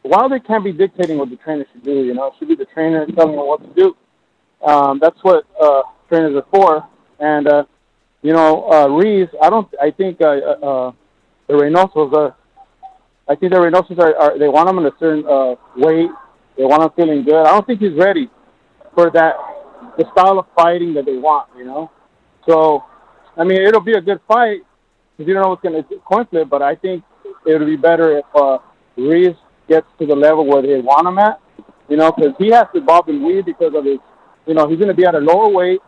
Wilder 0.04 0.40
can't 0.40 0.64
be 0.64 0.72
dictating 0.72 1.18
what 1.18 1.30
the 1.30 1.36
trainer 1.38 1.66
should 1.72 1.84
do. 1.84 2.04
You 2.04 2.14
know, 2.14 2.28
it 2.28 2.34
should 2.40 2.48
be 2.48 2.56
the 2.56 2.66
trainer 2.66 3.06
telling 3.06 3.34
him 3.34 3.46
what 3.46 3.62
to 3.62 3.74
do. 3.74 3.96
Um, 4.66 5.00
that's 5.00 5.20
what 5.24 5.46
uh, 5.62 5.82
trainers 6.10 6.36
are 6.36 6.46
for. 6.52 6.88
And 7.20 7.48
uh, 7.48 7.66
you 8.22 8.34
know, 8.34 8.64
uh. 8.70 8.88
I 9.46 9.50
don't. 9.50 9.68
I 9.80 9.92
think 9.92 10.20
uh, 10.22 10.26
uh, 10.26 10.92
the 11.48 11.54
Reynosos 11.54 12.14
are. 12.14 12.36
I 13.28 13.36
think 13.36 13.52
the 13.52 13.60
Reynosos 13.60 14.00
are, 14.00 14.16
are. 14.16 14.40
They 14.40 14.48
want 14.48 14.68
him 14.70 14.80
in 14.80 14.86
a 14.88 14.92
certain 15.00 15.26
uh, 15.28 15.56
weight. 15.76 16.10
They 16.58 16.64
want 16.64 16.82
him 16.82 16.90
feeling 16.96 17.24
good. 17.24 17.36
I 17.36 17.52
don't 17.52 17.68
think 17.68 17.82
he's 17.82 17.94
ready 17.94 18.30
for 18.96 19.12
that. 19.12 19.36
The 19.98 20.06
style 20.12 20.40
of 20.40 20.46
fighting 20.56 20.94
that 20.96 21.06
they 21.06 21.18
want. 21.18 21.50
You 21.58 21.66
know. 21.66 21.92
So, 22.48 22.84
I 23.38 23.44
mean, 23.44 23.62
it'll 23.62 23.82
be 23.82 23.94
a 23.94 24.02
good 24.02 24.20
fight 24.28 24.62
because 25.18 25.28
you 25.28 25.34
don't 25.34 25.44
know 25.44 25.50
what's 25.50 25.64
going 25.64 25.82
to 25.82 26.00
coin 26.06 26.26
flip. 26.28 26.50
But 26.50 26.62
I 26.62 26.76
think 26.76 27.04
it'll 27.46 27.68
be 27.68 27.78
better 27.78 28.20
if 28.20 28.26
uh, 28.36 28.58
Ruiz 28.98 29.36
gets 29.68 29.88
to 30.00 30.06
the 30.06 30.16
level 30.16 30.46
where 30.46 30.62
they 30.62 30.80
want 30.82 31.08
him 31.08 31.20
at. 31.20 31.40
You 31.90 31.98
know, 31.98 32.12
because 32.12 32.34
he 32.40 32.50
has 32.52 32.66
to 32.74 32.82
bob 32.82 33.10
and 33.10 33.24
weave 33.24 33.46
because 33.46 33.74
of 33.76 33.86
his. 33.86 34.00
You 34.46 34.54
know, 34.54 34.68
he's 34.70 34.78
going 34.78 34.90
to 34.90 34.96
be 34.96 35.06
at 35.06 35.16
a 35.16 35.20
lower 35.20 35.50
weight. 35.50 35.80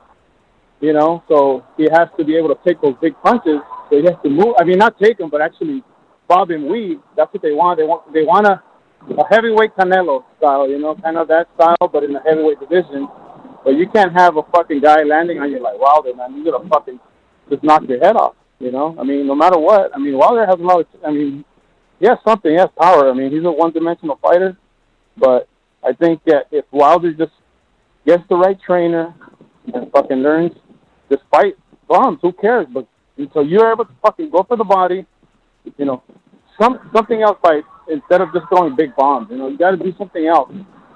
You 0.79 0.93
know, 0.93 1.23
so 1.27 1.65
he 1.75 1.87
has 1.91 2.07
to 2.17 2.23
be 2.23 2.37
able 2.37 2.49
to 2.49 2.59
take 2.65 2.79
those 2.81 2.95
big 3.01 3.15
punches. 3.23 3.61
So 3.89 3.97
he 3.97 4.03
has 4.05 4.15
to 4.23 4.29
move. 4.29 4.55
I 4.59 4.63
mean, 4.63 4.77
not 4.77 4.99
take 4.99 5.17
them, 5.17 5.29
but 5.29 5.41
actually 5.41 5.83
bob 6.27 6.51
and 6.51 6.67
weave. 6.67 6.99
That's 7.15 7.33
what 7.33 7.41
they 7.41 7.51
want. 7.51 7.79
They 7.79 7.85
want. 7.85 8.13
They 8.13 8.23
want 8.23 8.45
to 8.45 8.61
a 9.01 9.27
heavyweight 9.29 9.75
Canelo 9.75 10.23
style, 10.37 10.69
you 10.69 10.79
know, 10.79 10.95
kind 10.95 11.17
of 11.17 11.27
that 11.27 11.47
style, 11.55 11.87
but 11.91 12.03
in 12.03 12.13
the 12.13 12.19
heavyweight 12.21 12.59
division. 12.59 13.07
But 13.67 13.75
you 13.75 13.85
can't 13.89 14.13
have 14.13 14.37
a 14.37 14.43
fucking 14.43 14.79
guy 14.79 15.03
landing 15.03 15.39
on 15.39 15.51
you 15.51 15.59
like 15.59 15.77
Wilder, 15.77 16.15
man. 16.15 16.41
You're 16.41 16.53
gonna 16.57 16.69
fucking 16.69 17.01
just 17.49 17.61
knock 17.63 17.83
your 17.85 17.99
head 17.99 18.15
off, 18.15 18.33
you 18.59 18.71
know. 18.71 18.95
I 18.97 19.03
mean, 19.03 19.27
no 19.27 19.35
matter 19.35 19.59
what. 19.59 19.93
I 19.93 19.97
mean, 19.97 20.17
Wilder 20.17 20.45
has 20.45 20.57
a 20.57 20.63
lot 20.63 20.79
of. 20.79 20.85
I 21.05 21.11
mean, 21.11 21.43
he 21.99 22.07
has 22.07 22.17
something. 22.25 22.49
He 22.49 22.57
has 22.57 22.69
power. 22.79 23.11
I 23.11 23.13
mean, 23.13 23.29
he's 23.29 23.43
a 23.43 23.51
one-dimensional 23.51 24.19
fighter, 24.21 24.57
but 25.17 25.49
I 25.83 25.91
think 25.91 26.23
that 26.27 26.45
if 26.49 26.63
Wilder 26.71 27.11
just 27.11 27.33
gets 28.05 28.23
the 28.29 28.37
right 28.37 28.57
trainer 28.65 29.13
and 29.73 29.91
fucking 29.91 30.19
learns 30.19 30.53
just 31.11 31.23
fight 31.29 31.57
bombs, 31.89 32.19
who 32.21 32.31
cares? 32.31 32.67
But 32.73 32.87
until 33.17 33.45
you're 33.45 33.69
able 33.69 33.83
to 33.83 33.91
fucking 34.01 34.29
go 34.29 34.43
for 34.43 34.55
the 34.55 34.63
body, 34.63 35.05
you 35.77 35.83
know, 35.83 36.03
some 36.57 36.89
something 36.95 37.21
else 37.21 37.37
fight 37.41 37.65
instead 37.89 38.21
of 38.21 38.31
just 38.31 38.47
throwing 38.47 38.77
big 38.77 38.95
bombs. 38.95 39.27
You 39.29 39.35
know, 39.35 39.49
you 39.49 39.57
got 39.57 39.71
to 39.71 39.77
do 39.77 39.93
something 39.97 40.25
else. 40.25 40.53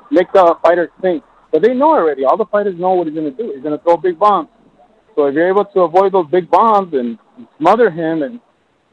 Make 0.09 0.31
the 0.31 0.55
fighter 0.63 0.89
think. 1.01 1.21
But 1.51 1.61
they 1.61 1.73
know 1.73 1.93
already. 1.93 2.23
All 2.23 2.37
the 2.37 2.45
fighters 2.45 2.79
know 2.79 2.93
what 2.93 3.07
he's 3.07 3.15
going 3.15 3.29
to 3.29 3.37
do. 3.37 3.51
He's 3.53 3.63
going 3.63 3.77
to 3.77 3.83
throw 3.83 3.97
big 3.97 4.17
bombs. 4.17 4.49
So 5.15 5.25
if 5.25 5.35
you're 5.35 5.49
able 5.49 5.65
to 5.65 5.81
avoid 5.81 6.13
those 6.13 6.27
big 6.31 6.49
bombs 6.49 6.93
and 6.93 7.17
smother 7.57 7.89
him 7.89 8.23
and 8.23 8.39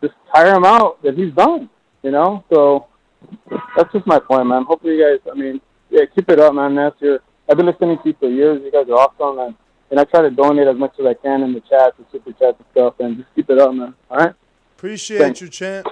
just 0.02 0.14
tire 0.34 0.54
him 0.54 0.64
out, 0.64 1.02
then 1.02 1.16
he's 1.16 1.32
done. 1.34 1.70
You 2.02 2.10
know. 2.10 2.44
So 2.52 2.86
that's 3.76 3.92
just 3.92 4.06
my 4.06 4.18
point, 4.18 4.46
man. 4.46 4.64
Hopefully 4.64 4.96
you 4.96 5.04
guys. 5.04 5.32
I 5.32 5.36
mean, 5.36 5.60
yeah, 5.90 6.02
keep 6.14 6.28
it 6.30 6.40
up, 6.40 6.54
man. 6.54 6.74
That's 6.74 7.00
your. 7.00 7.20
I've 7.48 7.56
been 7.56 7.66
listening 7.66 7.98
to 8.02 8.08
you 8.08 8.16
for 8.18 8.28
years. 8.28 8.60
You 8.62 8.70
guys 8.70 8.86
are 8.88 8.98
awesome, 8.98 9.38
and 9.38 9.54
and 9.90 10.00
I 10.00 10.04
try 10.04 10.22
to 10.22 10.30
donate 10.30 10.68
as 10.68 10.76
much 10.76 10.94
as 10.98 11.06
I 11.06 11.14
can 11.14 11.42
in 11.42 11.52
the 11.52 11.60
chat, 11.60 11.94
the 11.98 12.04
super 12.12 12.32
chats 12.32 12.58
and 12.58 12.66
stuff, 12.72 12.94
and 13.00 13.16
just 13.16 13.28
keep 13.34 13.48
it 13.50 13.58
up, 13.58 13.72
man. 13.72 13.94
All 14.10 14.18
right. 14.18 14.34
Appreciate 14.76 15.18
Thanks. 15.18 15.40
you, 15.40 15.48
champ. 15.48 15.88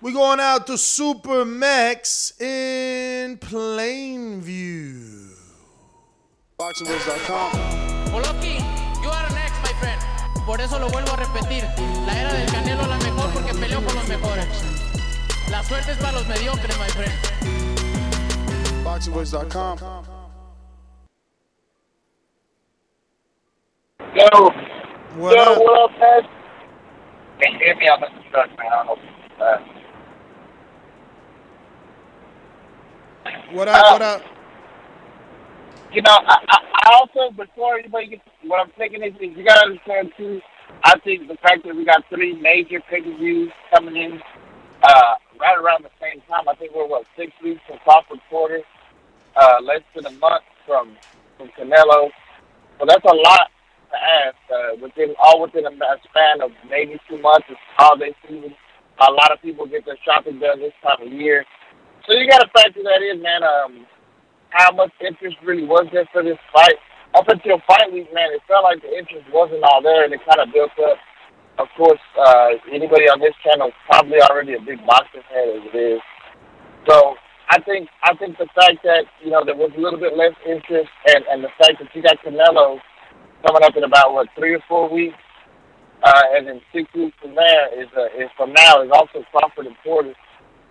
We 0.00 0.12
going 0.12 0.38
out 0.38 0.68
to 0.68 0.78
Super 0.78 1.44
Max 1.44 2.32
in 2.40 3.36
Plainview. 3.38 5.34
BoxingWords.com. 6.56 7.50
Oloki, 8.14 8.62
you 9.02 9.10
are 9.10 9.28
next, 9.34 9.60
my 9.60 9.72
friend. 9.80 10.00
Por 10.46 10.60
eso 10.60 10.78
lo 10.78 10.88
vuelvo 10.88 11.12
a 11.12 11.16
repetir. 11.16 11.64
La 12.06 12.16
era 12.16 12.32
del 12.32 12.48
Canelo 12.48 12.82
es 12.82 12.88
la 12.88 12.98
mejor 12.98 13.30
porque 13.32 13.52
peleó 13.54 13.82
con 13.84 13.92
los 13.96 14.08
mejores. 14.08 14.46
La 15.50 15.64
suerte 15.64 15.90
es 15.90 15.98
para 15.98 16.12
los 16.12 16.28
mediocres, 16.28 16.78
my 16.78 16.88
friend. 16.90 17.12
BoxingWords.com. 18.84 19.78
Yo. 24.14 24.52
What 25.16 25.34
Yo, 25.34 25.42
up? 25.42 25.58
what 25.58 25.90
up, 25.90 25.98
man? 25.98 26.22
Can 27.40 27.52
you 27.54 27.58
hear 27.58 27.74
me? 27.76 27.88
I'm 27.88 28.04
in 28.04 28.14
the 28.14 28.30
truck, 28.30 28.48
man. 28.56 28.72
I 28.72 28.84
don't 28.84 28.86
know. 28.86 29.44
Uh, 29.44 29.77
What 33.52 33.68
up? 33.68 33.92
What 33.92 34.02
up? 34.02 34.22
you 35.92 36.02
know, 36.02 36.18
I, 36.26 36.36
I, 36.48 36.92
also, 36.92 37.34
before 37.34 37.78
anybody 37.78 38.08
gets, 38.08 38.22
what 38.42 38.60
I'm 38.60 38.70
thinking 38.76 39.02
is, 39.02 39.14
is 39.14 39.36
you 39.36 39.44
got 39.44 39.62
to 39.62 39.70
understand, 39.70 40.12
too, 40.16 40.40
I 40.84 40.98
think 41.00 41.28
the 41.28 41.36
fact 41.36 41.64
that 41.64 41.74
we 41.74 41.84
got 41.84 42.04
three 42.08 42.34
major 42.40 42.80
pay-per-views 42.90 43.50
coming 43.74 43.96
in 43.96 44.20
uh, 44.82 45.14
right 45.40 45.58
around 45.58 45.84
the 45.84 45.90
same 46.00 46.20
time. 46.28 46.48
I 46.48 46.54
think 46.54 46.74
we're, 46.74 46.86
what, 46.86 47.06
six 47.16 47.32
weeks 47.42 47.60
from 47.66 47.78
Crawford 47.78 48.20
Porter, 48.28 48.60
uh, 49.36 49.56
less 49.62 49.82
than 49.94 50.06
a 50.06 50.10
month 50.18 50.44
from, 50.66 50.96
from 51.36 51.48
Canelo. 51.58 52.10
So 52.78 52.86
that's 52.86 53.04
a 53.04 53.14
lot 53.14 53.50
to 53.90 53.96
ask 53.96 54.36
uh, 54.52 54.76
within 54.82 55.14
all 55.18 55.40
within 55.40 55.66
a 55.66 55.70
span 55.70 56.42
of 56.42 56.50
maybe 56.68 57.00
two 57.08 57.18
months. 57.18 57.46
It's 57.48 57.58
holiday 57.76 58.14
season. 58.28 58.54
A 59.00 59.10
lot 59.10 59.32
of 59.32 59.40
people 59.40 59.66
get 59.66 59.86
their 59.86 59.96
shopping 60.04 60.38
done 60.38 60.60
this 60.60 60.72
time 60.82 61.06
of 61.06 61.12
year. 61.12 61.44
So 62.08 62.16
you 62.16 62.24
got 62.24 62.40
to 62.40 62.48
factor 62.56 62.80
that 62.88 63.04
in, 63.04 63.20
man. 63.20 63.44
Um, 63.44 63.84
how 64.48 64.72
much 64.72 64.88
interest 65.04 65.36
really 65.44 65.68
was 65.68 65.84
there 65.92 66.08
for 66.08 66.24
this 66.24 66.40
fight? 66.56 66.80
Up 67.12 67.28
until 67.28 67.60
fight 67.68 67.92
week, 67.92 68.08
man, 68.16 68.32
it 68.32 68.40
felt 68.48 68.64
like 68.64 68.80
the 68.80 68.88
interest 68.88 69.28
wasn't 69.28 69.60
all 69.60 69.84
there, 69.84 70.08
and 70.08 70.12
it 70.16 70.24
kind 70.24 70.40
of 70.40 70.48
built 70.48 70.72
up. 70.88 70.96
Of 71.60 71.68
course, 71.76 72.00
uh, 72.16 72.56
anybody 72.72 73.12
on 73.12 73.20
this 73.20 73.36
channel 73.44 73.72
probably 73.84 74.24
already 74.24 74.56
a 74.56 74.62
big 74.64 74.80
boxing 74.88 75.20
fan 75.28 75.52
as 75.52 75.68
it 75.68 75.76
is. 75.76 76.00
So 76.88 77.20
I 77.52 77.60
think 77.60 77.92
I 78.00 78.16
think 78.16 78.40
the 78.40 78.48
fact 78.56 78.80
that 78.88 79.04
you 79.20 79.28
know 79.28 79.44
there 79.44 79.56
was 79.56 79.72
a 79.76 79.80
little 79.80 80.00
bit 80.00 80.16
less 80.16 80.32
interest, 80.48 80.88
and 81.12 81.28
and 81.28 81.44
the 81.44 81.52
fact 81.60 81.76
that 81.76 81.92
you 81.92 82.00
got 82.00 82.16
Canelo 82.24 82.80
coming 83.44 83.64
up 83.64 83.76
in 83.76 83.84
about 83.84 84.14
what 84.16 84.28
three 84.32 84.54
or 84.54 84.64
four 84.64 84.88
weeks, 84.88 85.20
uh, 86.00 86.24
and 86.36 86.48
then 86.48 86.60
six 86.72 86.88
weeks 86.94 87.16
from 87.20 87.34
there 87.34 87.68
is 87.76 87.88
uh, 87.92 88.08
is 88.16 88.32
from 88.36 88.54
now 88.56 88.80
is 88.80 88.88
also 88.92 89.20
Crawford 89.28 89.68
Porter. 89.84 90.14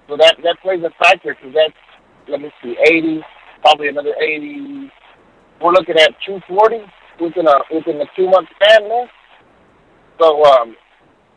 So 0.07 0.17
that 0.17 0.37
that 0.43 0.57
plays 0.61 0.83
a 0.83 0.91
factor 1.03 1.35
because 1.35 1.53
that's 1.53 1.73
let 2.27 2.41
me 2.41 2.51
see, 2.63 2.75
eighty, 2.89 3.21
probably 3.61 3.89
another 3.89 4.15
eighty. 4.21 4.91
We're 5.61 5.71
looking 5.71 5.97
at 5.97 6.15
two 6.25 6.39
forty 6.47 6.81
within 7.19 7.47
a 7.47 7.59
within 7.73 8.01
a 8.01 8.05
two 8.15 8.29
month 8.29 8.47
span 8.55 8.87
there. 8.87 9.09
So 10.19 10.43
um, 10.45 10.75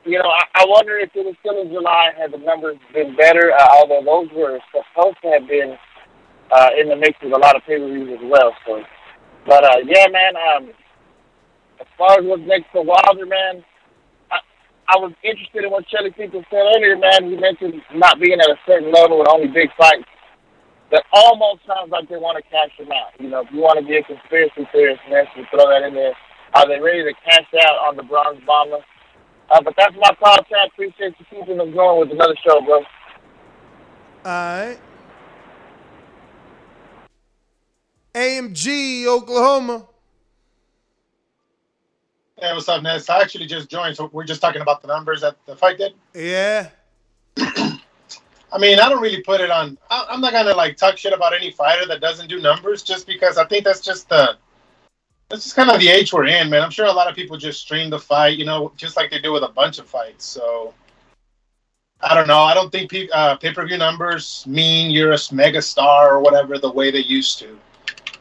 you 0.04 0.18
know, 0.18 0.28
I, 0.28 0.62
I 0.62 0.64
wonder 0.66 0.98
if 0.98 1.10
it 1.14 1.24
was 1.24 1.34
still 1.40 1.60
in 1.60 1.68
July 1.68 2.10
had 2.16 2.32
the 2.32 2.38
numbers 2.38 2.76
been 2.94 3.16
better. 3.16 3.52
Uh, 3.52 3.68
although 3.72 4.02
those 4.04 4.32
were 4.34 4.58
supposed 4.70 5.18
to 5.22 5.28
have 5.28 5.48
been 5.48 5.76
uh, 6.52 6.70
in 6.80 6.88
the 6.88 6.96
mix 6.96 7.18
with 7.22 7.32
a 7.32 7.38
lot 7.38 7.56
of 7.56 7.62
pay 7.66 7.78
per 7.78 7.86
views 7.86 8.10
as 8.12 8.30
well. 8.30 8.54
So, 8.66 8.82
but 9.46 9.64
uh, 9.64 9.78
yeah, 9.84 10.06
man. 10.10 10.34
Um, 10.36 10.70
as 11.80 11.86
far 11.96 12.18
as 12.18 12.24
what's 12.24 12.42
next 12.44 12.66
for 12.72 12.84
Wilder, 12.84 13.24
man, 13.24 13.64
I 14.90 14.98
was 14.98 15.12
interested 15.22 15.62
in 15.62 15.70
what 15.70 15.86
Shelly 15.86 16.10
People 16.10 16.42
said 16.50 16.66
earlier, 16.74 16.98
man. 16.98 17.30
He 17.30 17.36
mentioned 17.38 17.78
not 17.94 18.18
being 18.18 18.40
at 18.40 18.50
a 18.50 18.58
certain 18.66 18.90
level 18.90 19.20
with 19.20 19.28
only 19.30 19.46
big 19.46 19.70
fights. 19.78 20.02
That 20.90 21.04
almost 21.12 21.62
sounds 21.62 21.94
like 21.94 22.08
they 22.08 22.16
want 22.16 22.42
to 22.42 22.50
cash 22.50 22.74
him 22.74 22.90
out. 22.90 23.14
You 23.20 23.30
know, 23.30 23.46
if 23.46 23.52
you 23.54 23.60
want 23.60 23.78
to 23.78 23.86
be 23.86 23.98
a 23.98 24.02
conspiracy 24.02 24.66
theorist, 24.72 24.98
man, 25.08 25.26
you 25.36 25.46
throw 25.54 25.70
that 25.70 25.86
in 25.86 25.94
there. 25.94 26.10
Are 26.54 26.66
they 26.66 26.80
ready 26.82 27.04
to 27.04 27.14
cash 27.22 27.46
out 27.62 27.78
on 27.86 27.94
the 27.94 28.02
bronze 28.02 28.42
bomber? 28.44 28.82
Uh, 29.50 29.62
but 29.62 29.74
that's 29.78 29.94
my 29.94 30.10
podcast. 30.18 30.74
Appreciate 30.74 31.14
you 31.20 31.26
keeping 31.30 31.58
them 31.58 31.72
going 31.72 32.00
with 32.00 32.10
another 32.10 32.34
show, 32.44 32.60
bro. 32.60 32.82
Alright. 34.26 34.80
AMG, 38.12 39.06
Oklahoma. 39.06 39.86
Hey, 42.40 42.54
what's 42.54 42.70
up, 42.70 42.82
Ness? 42.82 43.10
I 43.10 43.20
actually 43.20 43.44
just 43.44 43.68
joined, 43.68 43.96
so 43.96 44.08
we're 44.14 44.24
just 44.24 44.40
talking 44.40 44.62
about 44.62 44.80
the 44.80 44.88
numbers 44.88 45.20
that 45.20 45.36
the 45.44 45.54
fight 45.54 45.76
did. 45.76 45.92
Yeah. 46.14 46.70
I 47.36 48.58
mean, 48.58 48.80
I 48.80 48.88
don't 48.88 49.02
really 49.02 49.20
put 49.20 49.42
it 49.42 49.50
on. 49.50 49.76
I, 49.90 50.06
I'm 50.08 50.22
not 50.22 50.32
gonna 50.32 50.54
like 50.54 50.78
talk 50.78 50.96
shit 50.96 51.12
about 51.12 51.34
any 51.34 51.50
fighter 51.50 51.86
that 51.86 52.00
doesn't 52.00 52.28
do 52.28 52.40
numbers, 52.40 52.82
just 52.82 53.06
because 53.06 53.36
I 53.36 53.44
think 53.44 53.64
that's 53.64 53.82
just 53.82 54.08
the 54.08 54.38
that's 55.28 55.44
just 55.44 55.54
kind 55.54 55.70
of 55.70 55.78
the 55.80 55.90
age 55.90 56.14
we're 56.14 56.24
in, 56.26 56.48
man. 56.48 56.62
I'm 56.62 56.70
sure 56.70 56.86
a 56.86 56.92
lot 56.92 57.08
of 57.08 57.14
people 57.14 57.36
just 57.36 57.60
stream 57.60 57.90
the 57.90 57.98
fight, 57.98 58.38
you 58.38 58.46
know, 58.46 58.72
just 58.74 58.96
like 58.96 59.10
they 59.10 59.20
do 59.20 59.32
with 59.32 59.42
a 59.42 59.48
bunch 59.48 59.78
of 59.78 59.86
fights. 59.86 60.24
So 60.24 60.72
I 62.00 62.14
don't 62.14 62.26
know. 62.26 62.40
I 62.40 62.54
don't 62.54 62.72
think 62.72 62.90
pe- 62.90 63.10
uh, 63.12 63.36
pay-per-view 63.36 63.76
numbers 63.76 64.44
mean 64.46 64.90
you're 64.90 65.12
a 65.12 65.18
mega 65.30 65.60
star 65.60 66.16
or 66.16 66.20
whatever 66.20 66.58
the 66.58 66.72
way 66.72 66.90
they 66.90 67.00
used 67.00 67.38
to. 67.40 67.58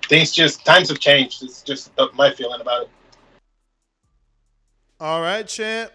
Things 0.09 0.31
just 0.33 0.65
times 0.65 0.89
have 0.89 0.99
changed. 0.99 1.41
It's 1.41 1.61
just 1.61 1.91
my 2.15 2.31
feeling 2.31 2.59
about 2.59 2.83
it. 2.83 2.89
All 5.01 5.21
right, 5.21 5.47
champ. 5.47 5.91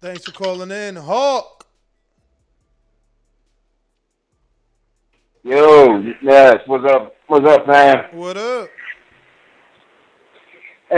Thanks 0.00 0.24
for 0.24 0.32
calling 0.32 0.72
in. 0.72 0.96
Hawk. 0.96 1.64
Yo, 5.44 6.02
yes, 6.20 6.56
what's 6.66 6.84
up? 6.90 7.14
What's 7.28 7.46
up, 7.46 7.68
man? 7.68 8.04
What 8.12 8.36
up? 8.36 8.68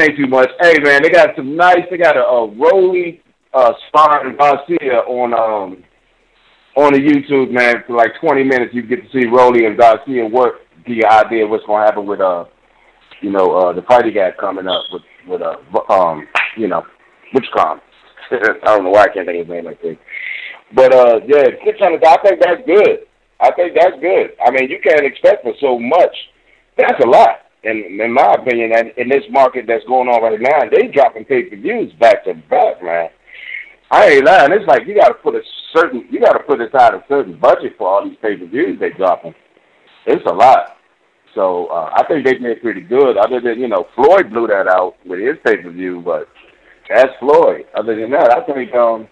Ain't 0.00 0.16
too 0.16 0.26
much. 0.26 0.48
Hey, 0.58 0.78
man, 0.80 1.02
they 1.02 1.10
got 1.10 1.36
some 1.36 1.54
nice. 1.54 1.84
They 1.90 1.98
got 1.98 2.16
a, 2.16 2.24
a 2.24 2.50
Rolly 2.50 3.22
uh, 3.52 3.72
sparring 3.88 4.36
Garcia 4.36 5.00
on 5.06 5.34
um 5.34 5.84
on 6.76 6.94
the 6.94 6.98
YouTube, 6.98 7.50
man. 7.50 7.84
For 7.86 7.94
like 7.94 8.12
20 8.22 8.42
minutes, 8.42 8.72
you 8.72 8.82
get 8.82 9.02
to 9.02 9.10
see 9.12 9.26
Rolly 9.26 9.66
and 9.66 9.76
Garcia 9.76 10.24
work. 10.26 10.60
Get 10.86 10.96
your 10.96 11.12
idea 11.12 11.44
of 11.44 11.50
what's 11.50 11.64
gonna 11.66 11.84
happen 11.84 12.06
with 12.06 12.20
uh, 12.20 12.46
you 13.20 13.30
know, 13.30 13.52
uh, 13.52 13.72
the 13.72 13.82
fight 13.82 14.06
he 14.06 14.12
got 14.12 14.36
coming 14.38 14.66
up 14.66 14.84
with 14.92 15.02
with 15.26 15.42
uh, 15.42 15.56
um, 15.92 16.26
you 16.56 16.68
know, 16.68 16.84
which 17.34 17.46
com. 17.54 17.80
I 18.30 18.78
don't 18.78 18.84
know 18.84 18.90
why 18.90 19.10
I 19.10 19.12
can't 19.12 19.26
think 19.26 19.42
of 19.42 19.46
his 19.46 19.54
name 19.54 19.66
like 19.66 19.82
that. 19.82 19.98
But 20.72 20.94
uh, 20.94 21.20
yeah, 21.26 21.50
six 21.66 21.78
hundred. 21.78 22.04
I 22.04 22.16
think 22.22 22.40
that's 22.40 22.62
good. 22.64 23.10
I 23.40 23.50
think 23.52 23.74
that's 23.74 23.98
good. 24.00 24.32
I 24.40 24.50
mean, 24.50 24.70
you 24.70 24.78
can't 24.82 25.04
expect 25.04 25.42
for 25.42 25.52
so 25.60 25.78
much. 25.78 26.14
That's 26.78 26.98
a 27.04 27.08
lot. 27.08 27.44
And 27.64 28.00
in 28.00 28.12
my 28.12 28.34
opinion, 28.38 28.72
and 28.76 28.92
in 28.96 29.08
this 29.08 29.24
market 29.30 29.66
that's 29.66 29.84
going 29.84 30.08
on 30.08 30.22
right 30.22 30.40
now, 30.40 30.68
they 30.70 30.88
dropping 30.88 31.24
pay 31.24 31.44
per 31.44 31.56
views 31.56 31.92
back 31.98 32.24
to 32.24 32.34
back, 32.34 32.82
man. 32.82 33.08
I 33.90 34.06
ain't 34.08 34.24
lying. 34.24 34.52
It's 34.52 34.66
like 34.66 34.86
you 34.86 34.94
got 34.94 35.08
to 35.08 35.14
put 35.14 35.34
a 35.34 35.42
certain, 35.74 36.06
you 36.10 36.20
got 36.20 36.32
to 36.32 36.44
put 36.44 36.60
aside 36.60 36.94
a 36.94 37.04
certain 37.08 37.38
budget 37.38 37.74
for 37.76 37.88
all 37.88 38.04
these 38.08 38.18
pay 38.22 38.36
per 38.36 38.46
views 38.46 38.78
they 38.80 38.90
dropping. 38.90 39.34
It's 40.06 40.24
a 40.26 40.32
lot. 40.32 40.76
So 41.34 41.66
uh, 41.66 41.90
I 41.96 42.06
think 42.06 42.24
they 42.24 42.34
did 42.34 42.62
pretty 42.62 42.82
good. 42.82 43.16
Other 43.16 43.40
than 43.40 43.58
you 43.58 43.68
know, 43.68 43.86
Floyd 43.94 44.30
blew 44.30 44.46
that 44.46 44.68
out 44.68 44.94
with 45.04 45.20
his 45.20 45.36
pay 45.44 45.56
per 45.62 45.70
view, 45.70 46.02
but 46.04 46.28
that's 46.88 47.12
Floyd. 47.18 47.66
Other 47.74 47.98
than 47.98 48.10
that, 48.10 48.30
I 48.30 48.40
think 48.52 48.74
um, 48.74 49.08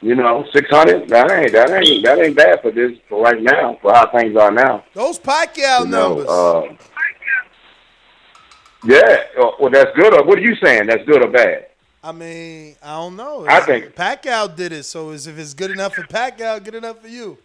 You 0.00 0.14
know, 0.14 0.44
six 0.52 0.68
hundred. 0.70 1.08
That 1.08 1.30
ain't 1.30 1.52
that 1.52 1.70
ain't 1.70 2.04
that 2.04 2.18
ain't 2.18 2.36
bad 2.36 2.60
for 2.62 2.70
this 2.70 2.92
for 3.08 3.22
right 3.22 3.42
now 3.42 3.78
for 3.80 3.92
how 3.92 4.10
things 4.10 4.36
are 4.36 4.50
now. 4.50 4.84
Those 4.94 5.18
Pacquiao 5.18 5.80
You 5.84 5.86
know, 5.90 6.08
numbers. 6.08 6.28
uh, 6.28 6.62
yeah. 8.84 9.16
uh, 9.42 9.50
Well, 9.60 9.70
that's 9.70 9.90
good. 9.96 10.14
Or 10.14 10.24
what 10.24 10.38
are 10.38 10.42
you 10.42 10.54
saying? 10.62 10.86
That's 10.86 11.04
good 11.06 11.22
or 11.24 11.28
bad? 11.30 11.66
I 12.04 12.12
mean, 12.12 12.76
I 12.82 12.92
don't 12.98 13.16
know. 13.16 13.46
I 13.48 13.60
think- 13.60 13.94
Pacquiao 13.96 14.54
did 14.54 14.72
it, 14.72 14.84
so 14.84 15.10
is 15.10 15.26
if 15.26 15.38
it's 15.38 15.54
good 15.54 15.72
enough 15.72 15.94
for 15.94 16.02
Pacquiao, 16.02 16.62
good 16.62 16.76
enough 16.76 17.00
for 17.00 17.08
you. 17.08 17.36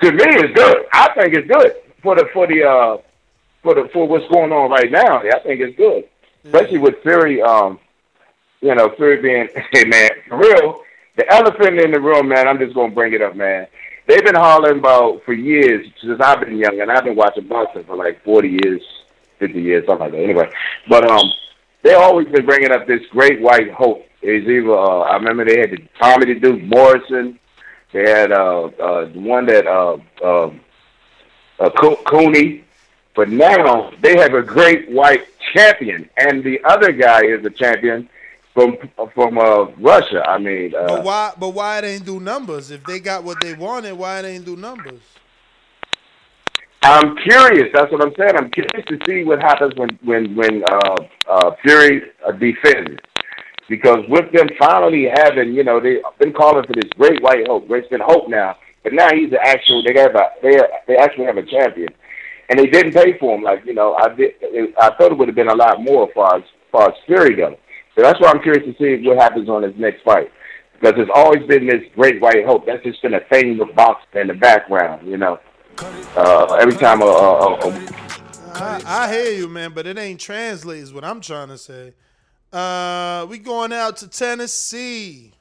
To 0.00 0.12
me, 0.12 0.24
it's 0.26 0.54
good. 0.54 0.86
I 0.92 1.12
think 1.14 1.34
it's 1.34 1.48
good 1.48 1.72
for 2.02 2.14
the 2.14 2.26
for 2.32 2.46
the 2.46 2.62
uh 2.64 2.96
for 3.62 3.74
the 3.74 3.90
for 3.92 4.06
what's 4.06 4.26
going 4.32 4.52
on 4.52 4.70
right 4.70 4.90
now. 4.90 5.18
I 5.18 5.40
think 5.40 5.60
it's 5.60 5.76
good, 5.76 6.04
especially 6.44 6.78
with 6.78 7.02
Fury. 7.02 7.42
Um, 7.42 7.78
you 8.60 8.74
know, 8.74 8.90
Fury 8.96 9.20
being 9.20 9.48
hey 9.72 9.84
man, 9.84 10.10
for 10.28 10.38
real. 10.38 10.82
The 11.16 11.28
elephant 11.32 11.80
in 11.80 11.90
the 11.90 12.00
room, 12.00 12.28
man. 12.28 12.46
I'm 12.46 12.58
just 12.58 12.74
gonna 12.74 12.94
bring 12.94 13.12
it 13.12 13.22
up, 13.22 13.34
man. 13.34 13.66
They've 14.06 14.24
been 14.24 14.36
hollering 14.36 14.78
about 14.78 15.22
for 15.24 15.34
years 15.34 15.86
since 16.00 16.20
I've 16.20 16.40
been 16.40 16.56
young, 16.56 16.80
and 16.80 16.90
I've 16.90 17.04
been 17.04 17.16
watching 17.16 17.46
boxing 17.46 17.84
for 17.84 17.96
like 17.96 18.24
40 18.24 18.48
years, 18.64 18.80
50 19.38 19.60
years, 19.60 19.84
something 19.86 20.04
like 20.04 20.12
that. 20.12 20.22
Anyway, 20.22 20.50
but 20.88 21.10
um, 21.10 21.30
they 21.82 21.94
always 21.94 22.26
been 22.28 22.46
bringing 22.46 22.70
up 22.70 22.86
this 22.86 23.04
great 23.10 23.40
white 23.40 23.70
hope. 23.72 24.06
It's 24.22 24.48
either 24.48 24.72
uh, 24.72 25.00
I 25.00 25.16
remember 25.16 25.44
they 25.44 25.58
had 25.60 25.72
the 25.72 25.78
Tommy 26.00 26.32
the 26.32 26.40
Duke 26.40 26.62
Morrison. 26.62 27.38
They 27.92 28.08
had 28.08 28.32
uh, 28.32 28.64
uh, 28.64 29.04
the 29.12 29.20
one 29.20 29.46
that 29.46 29.66
uh, 29.66 29.98
uh, 30.22 30.50
uh, 31.60 31.70
Co- 31.70 32.02
Cooney, 32.06 32.64
but 33.14 33.28
now 33.28 33.90
they 34.02 34.16
have 34.18 34.34
a 34.34 34.42
great 34.42 34.90
white 34.90 35.26
champion, 35.54 36.08
and 36.16 36.44
the 36.44 36.60
other 36.64 36.92
guy 36.92 37.24
is 37.24 37.44
a 37.44 37.50
champion 37.50 38.08
from 38.54 38.76
from 39.14 39.38
uh, 39.38 39.66
Russia. 39.78 40.22
I 40.26 40.38
mean, 40.38 40.74
uh, 40.74 40.86
But 40.86 41.04
why? 41.04 41.32
But 41.38 41.50
why 41.50 41.80
they 41.80 41.94
ain't 41.94 42.04
do 42.04 42.20
numbers? 42.20 42.70
If 42.70 42.84
they 42.84 43.00
got 43.00 43.24
what 43.24 43.40
they 43.40 43.54
wanted, 43.54 43.92
why 43.94 44.22
they 44.22 44.34
ain't 44.34 44.44
do 44.44 44.56
numbers? 44.56 45.00
I'm 46.82 47.16
curious. 47.16 47.68
That's 47.74 47.90
what 47.92 48.02
I'm 48.02 48.14
saying. 48.16 48.36
I'm 48.36 48.50
curious 48.50 48.86
to 48.88 48.98
see 49.06 49.24
what 49.24 49.40
happens 49.40 49.74
when 49.76 49.90
when 50.02 50.34
when 50.36 50.62
uh, 50.64 50.96
uh, 51.28 51.50
Fury 51.62 52.02
uh, 52.26 52.32
defends, 52.32 52.98
because 53.68 53.98
with 54.08 54.32
them 54.32 54.48
finally 54.58 55.08
having, 55.12 55.52
you 55.52 55.64
know, 55.64 55.80
they've 55.80 56.00
been 56.18 56.32
calling 56.32 56.64
for 56.64 56.72
this 56.74 56.90
great 56.96 57.22
white 57.22 57.46
hope. 57.46 57.66
It's 57.70 57.88
been 57.88 58.00
hope 58.00 58.28
now, 58.28 58.56
but 58.84 58.92
now 58.92 59.08
he's 59.12 59.30
the 59.30 59.40
actual. 59.40 59.82
They 59.82 60.00
have 60.00 60.14
a 60.14 60.30
they 60.42 60.56
they 60.86 60.96
actually 60.96 61.26
have 61.26 61.36
a 61.36 61.42
champion, 61.44 61.88
and 62.48 62.58
they 62.58 62.66
didn't 62.66 62.92
pay 62.92 63.18
for 63.18 63.36
him. 63.36 63.42
Like 63.42 63.64
you 63.64 63.74
know, 63.74 63.94
I 63.94 64.08
did. 64.14 64.34
It, 64.40 64.74
I 64.80 64.90
thought 64.90 65.12
it 65.12 65.18
would 65.18 65.28
have 65.28 65.34
been 65.34 65.48
a 65.48 65.54
lot 65.54 65.82
more 65.82 66.08
far 66.14 66.36
as, 66.36 66.42
far 66.72 66.90
as 66.90 66.94
Fury 67.06 67.36
goes. 67.36 67.56
So 67.94 68.02
that's 68.02 68.20
why 68.20 68.30
I'm 68.30 68.42
curious 68.42 68.64
to 68.64 68.74
see 68.78 69.06
what 69.06 69.18
happens 69.18 69.48
on 69.48 69.62
his 69.62 69.74
next 69.76 70.02
fight. 70.04 70.30
Because 70.74 70.94
there's 70.96 71.10
always 71.12 71.44
been 71.48 71.66
this 71.66 71.82
great 71.94 72.20
white 72.20 72.46
hope. 72.46 72.64
That's 72.66 72.84
just 72.84 73.02
been 73.02 73.14
a 73.14 73.20
thing 73.32 73.58
with 73.58 73.74
boxing 73.74 74.20
in 74.20 74.26
the 74.28 74.34
background, 74.34 75.08
you 75.08 75.16
know. 75.16 75.40
Uh, 76.16 76.56
every 76.60 76.74
time 76.74 77.02
a, 77.02 77.04
a, 77.04 77.54
a, 77.54 77.68
a 77.68 77.98
I, 78.54 78.82
I 78.86 79.12
hear 79.12 79.32
you, 79.32 79.48
man, 79.48 79.72
but 79.72 79.86
it 79.86 79.98
ain't 79.98 80.20
translate 80.20 80.80
is 80.80 80.92
what 80.92 81.04
I'm 81.04 81.20
trying 81.20 81.48
to 81.48 81.58
say. 81.58 81.94
Uh, 82.52 83.26
we 83.28 83.38
going 83.38 83.72
out 83.72 83.96
to 83.98 84.08
Tennessee. 84.08 85.32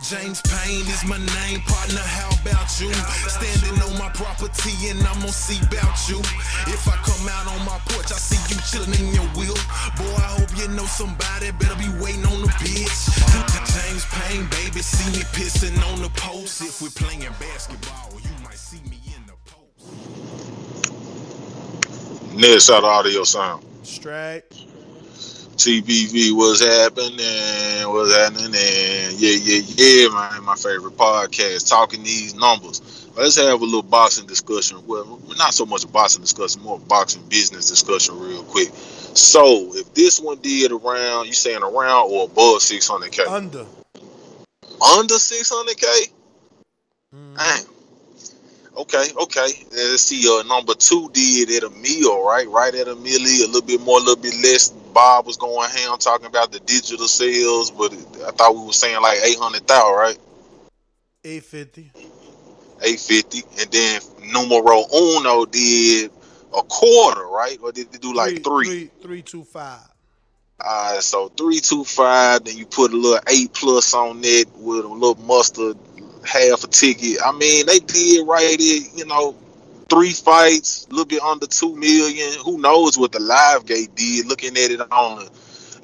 James 0.00 0.40
Payne 0.42 0.86
is 0.86 1.04
my 1.04 1.18
name, 1.18 1.60
partner. 1.66 1.98
How 1.98 2.30
about 2.40 2.70
you? 2.80 2.92
Standing 3.26 3.82
on 3.82 3.98
my 3.98 4.08
property 4.14 4.90
and 4.90 5.00
I'm 5.00 5.18
gonna 5.18 5.32
see 5.32 5.58
about 5.66 6.08
you. 6.08 6.20
If 6.70 6.86
I 6.86 6.94
come 7.02 7.28
out 7.28 7.48
on 7.48 7.66
my 7.66 7.78
porch, 7.90 8.12
I 8.12 8.16
see 8.16 8.38
you 8.46 8.60
chilling 8.62 8.94
in 8.94 9.12
your 9.12 9.26
wheel. 9.34 9.58
Boy, 9.98 10.14
I 10.22 10.38
hope 10.38 10.56
you 10.56 10.68
know 10.68 10.86
somebody 10.86 11.50
better 11.58 11.74
be 11.74 11.90
waiting 12.00 12.24
on 12.26 12.42
the 12.42 12.48
bitch. 12.62 13.10
James 13.74 14.06
Payne, 14.06 14.46
baby, 14.50 14.82
see 14.82 15.10
me 15.18 15.24
pissing 15.34 15.76
on 15.92 16.02
the 16.02 16.10
post. 16.10 16.62
If 16.62 16.80
we're 16.80 16.90
playing 16.90 17.20
basketball, 17.40 18.20
you 18.22 18.30
might 18.44 18.54
see 18.54 18.80
me 18.88 19.00
in 19.10 19.26
the 19.26 19.34
Next 22.36 22.70
out 22.70 22.84
audio 22.84 23.24
sound. 23.24 23.64
Straight. 23.82 24.67
TBV, 25.58 26.36
what's 26.36 26.64
happening? 26.64 27.18
What's 27.90 28.16
happening? 28.16 28.54
And 28.54 29.18
yeah, 29.18 29.36
yeah, 29.42 29.60
yeah, 29.66 30.08
man. 30.08 30.44
My 30.44 30.54
favorite 30.54 30.96
podcast, 30.96 31.68
talking 31.68 32.04
these 32.04 32.36
numbers. 32.36 33.10
Let's 33.16 33.36
have 33.38 33.60
a 33.60 33.64
little 33.64 33.82
boxing 33.82 34.28
discussion. 34.28 34.78
Well, 34.86 35.20
not 35.36 35.52
so 35.52 35.66
much 35.66 35.82
a 35.82 35.88
boxing 35.88 36.22
discussion, 36.22 36.62
more 36.62 36.78
boxing 36.78 37.24
business 37.28 37.68
discussion, 37.68 38.20
real 38.20 38.44
quick. 38.44 38.68
So, 38.72 39.74
if 39.74 39.92
this 39.94 40.20
one 40.20 40.38
did 40.38 40.70
around, 40.70 41.26
you 41.26 41.32
saying 41.32 41.64
around 41.64 42.08
or 42.08 42.26
above 42.26 42.60
600k? 42.60 43.26
Under. 43.26 43.66
Under 44.80 45.14
600k? 45.14 46.10
Damn. 47.10 47.64
Okay, 48.76 49.06
okay. 49.22 49.48
Let's 49.72 50.02
see. 50.02 50.24
Uh, 50.28 50.44
number 50.44 50.74
two 50.74 51.10
did 51.12 51.50
at 51.50 51.68
a 51.68 51.70
meal, 51.70 52.24
right? 52.24 52.48
Right 52.48 52.72
at 52.76 52.86
a 52.86 52.94
milli, 52.94 53.42
a 53.42 53.46
little 53.46 53.62
bit 53.62 53.80
more, 53.80 53.98
a 53.98 54.02
little 54.02 54.22
bit 54.22 54.34
less. 54.34 54.72
Bob 54.98 55.26
was 55.26 55.36
going 55.36 55.70
ham 55.70 55.96
talking 55.98 56.26
about 56.26 56.50
the 56.50 56.58
digital 56.58 57.06
sales, 57.06 57.70
but 57.70 57.92
I 58.26 58.32
thought 58.32 58.56
we 58.56 58.66
were 58.66 58.72
saying 58.72 59.00
like 59.00 59.18
eight 59.22 59.38
hundred 59.38 59.64
thousand, 59.64 59.94
right? 59.94 60.18
850. 61.24 61.92
Eight 62.82 62.98
fifty, 62.98 63.42
and 63.60 63.70
then 63.70 64.00
numero 64.32 64.82
uno 64.92 65.44
did 65.44 66.10
a 66.52 66.62
quarter, 66.64 67.24
right? 67.26 67.56
Or 67.62 67.70
did 67.70 67.92
they 67.92 67.98
do 67.98 68.12
like 68.12 68.42
three? 68.42 68.66
Three, 68.66 68.90
three, 69.00 69.22
two, 69.22 69.44
five. 69.44 69.86
Alright, 70.60 71.00
so 71.04 71.28
three 71.28 71.60
two 71.60 71.84
five. 71.84 72.42
Then 72.42 72.56
you 72.58 72.66
put 72.66 72.92
a 72.92 72.96
little 72.96 73.20
eight 73.28 73.52
plus 73.52 73.94
on 73.94 74.18
it 74.24 74.48
with 74.56 74.84
a 74.84 74.88
little 74.88 75.14
mustard, 75.22 75.76
half 76.24 76.64
a 76.64 76.66
ticket. 76.66 77.18
I 77.24 77.30
mean, 77.30 77.66
they 77.66 77.78
did 77.78 78.26
right. 78.26 78.56
It 78.58 78.98
you 78.98 79.06
know, 79.06 79.36
three 79.88 80.10
fights, 80.10 80.86
a 80.86 80.90
little 80.90 81.06
bit 81.06 81.22
under 81.22 81.46
two 81.46 81.74
million. 81.76 82.32
Who 82.44 82.58
knows 82.58 82.98
what 82.98 83.12
the 83.12 83.20
live 83.20 83.66
gate 83.66 83.94
did? 83.94 84.26
Looking 84.26 84.56
at 84.56 84.70
it 84.70 84.80
on 84.80 85.24
the, 85.24 85.30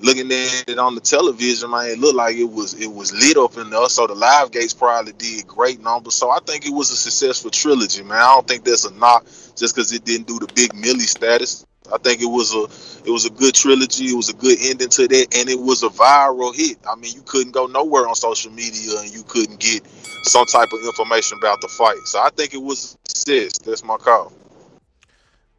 looking 0.00 0.30
at 0.30 0.68
it 0.68 0.78
on 0.78 0.94
the 0.94 1.00
television, 1.00 1.70
man, 1.70 1.90
it 1.90 1.98
looked 1.98 2.16
like 2.16 2.36
it 2.36 2.44
was 2.44 2.74
it 2.74 2.92
was 2.92 3.12
lit 3.12 3.36
up 3.36 3.56
in 3.56 3.70
there. 3.70 3.88
So 3.88 4.06
the 4.06 4.14
live 4.14 4.50
gates 4.50 4.74
probably 4.74 5.12
did 5.12 5.46
great 5.46 5.80
numbers. 5.80 6.14
So 6.14 6.30
I 6.30 6.38
think 6.40 6.66
it 6.66 6.72
was 6.72 6.90
a 6.90 6.96
successful 6.96 7.50
trilogy, 7.50 8.02
man. 8.02 8.18
I 8.18 8.34
don't 8.34 8.46
think 8.46 8.64
that's 8.64 8.84
a 8.84 8.94
knock 8.94 9.24
just 9.56 9.74
because 9.74 9.92
it 9.92 10.04
didn't 10.04 10.26
do 10.26 10.38
the 10.38 10.52
big 10.54 10.74
Millie 10.74 11.00
status. 11.00 11.66
I 11.92 11.98
think 11.98 12.22
it 12.22 12.26
was 12.26 12.54
a 12.54 12.62
it 13.06 13.12
was 13.12 13.26
a 13.26 13.30
good 13.30 13.54
trilogy. 13.54 14.06
It 14.06 14.16
was 14.16 14.30
a 14.30 14.34
good 14.34 14.58
ending 14.60 14.88
to 14.88 15.06
that, 15.06 15.36
and 15.36 15.48
it 15.50 15.60
was 15.60 15.82
a 15.82 15.88
viral 15.88 16.54
hit. 16.54 16.78
I 16.88 16.96
mean, 16.96 17.14
you 17.14 17.22
couldn't 17.22 17.52
go 17.52 17.66
nowhere 17.66 18.08
on 18.08 18.14
social 18.14 18.50
media 18.50 18.98
and 19.00 19.12
you 19.12 19.22
couldn't 19.24 19.60
get 19.60 19.86
some 20.22 20.46
type 20.46 20.72
of 20.72 20.80
information 20.80 21.36
about 21.38 21.60
the 21.60 21.68
fight. 21.68 21.98
So 22.06 22.20
I 22.20 22.30
think 22.30 22.54
it 22.54 22.62
was 22.62 22.96
a 23.04 23.10
success. 23.10 23.58
That's 23.58 23.84
my 23.84 23.98
call. 23.98 24.32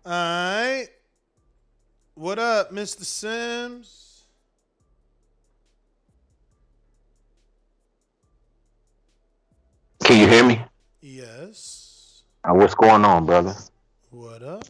All 0.06 0.12
right. 0.12 0.88
What 2.16 2.40
up, 2.40 2.72
Mr. 2.72 3.04
Sims? 3.04 4.24
Can 10.04 10.20
you 10.20 10.28
hear 10.28 10.44
me? 10.44 10.62
Yes. 11.02 12.24
Uh, 12.44 12.54
what's 12.54 12.76
going 12.76 13.04
on, 13.06 13.26
brother? 13.26 13.56
What 14.12 14.42
up? 14.42 14.64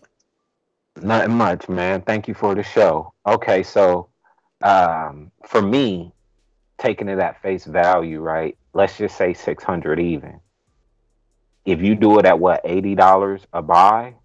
Nothing 1.01 1.35
much, 1.35 1.67
man. 1.67 2.01
Thank 2.01 2.27
you 2.27 2.33
for 2.33 2.55
the 2.55 2.63
show. 2.63 3.13
Okay, 3.27 3.63
so 3.63 4.09
um, 4.61 5.31
for 5.45 5.61
me, 5.61 6.13
taking 6.77 7.09
it 7.09 7.19
at 7.19 7.41
face 7.41 7.65
value, 7.65 8.19
right? 8.19 8.57
Let's 8.73 8.97
just 8.97 9.17
say 9.17 9.33
six 9.33 9.63
hundred 9.63 9.99
even. 9.99 10.39
If 11.65 11.81
you 11.81 11.95
do 11.95 12.19
it 12.19 12.25
at 12.25 12.39
what 12.39 12.61
eighty 12.63 12.95
dollars 12.95 13.41
a 13.51 13.61
buy, 13.61 14.15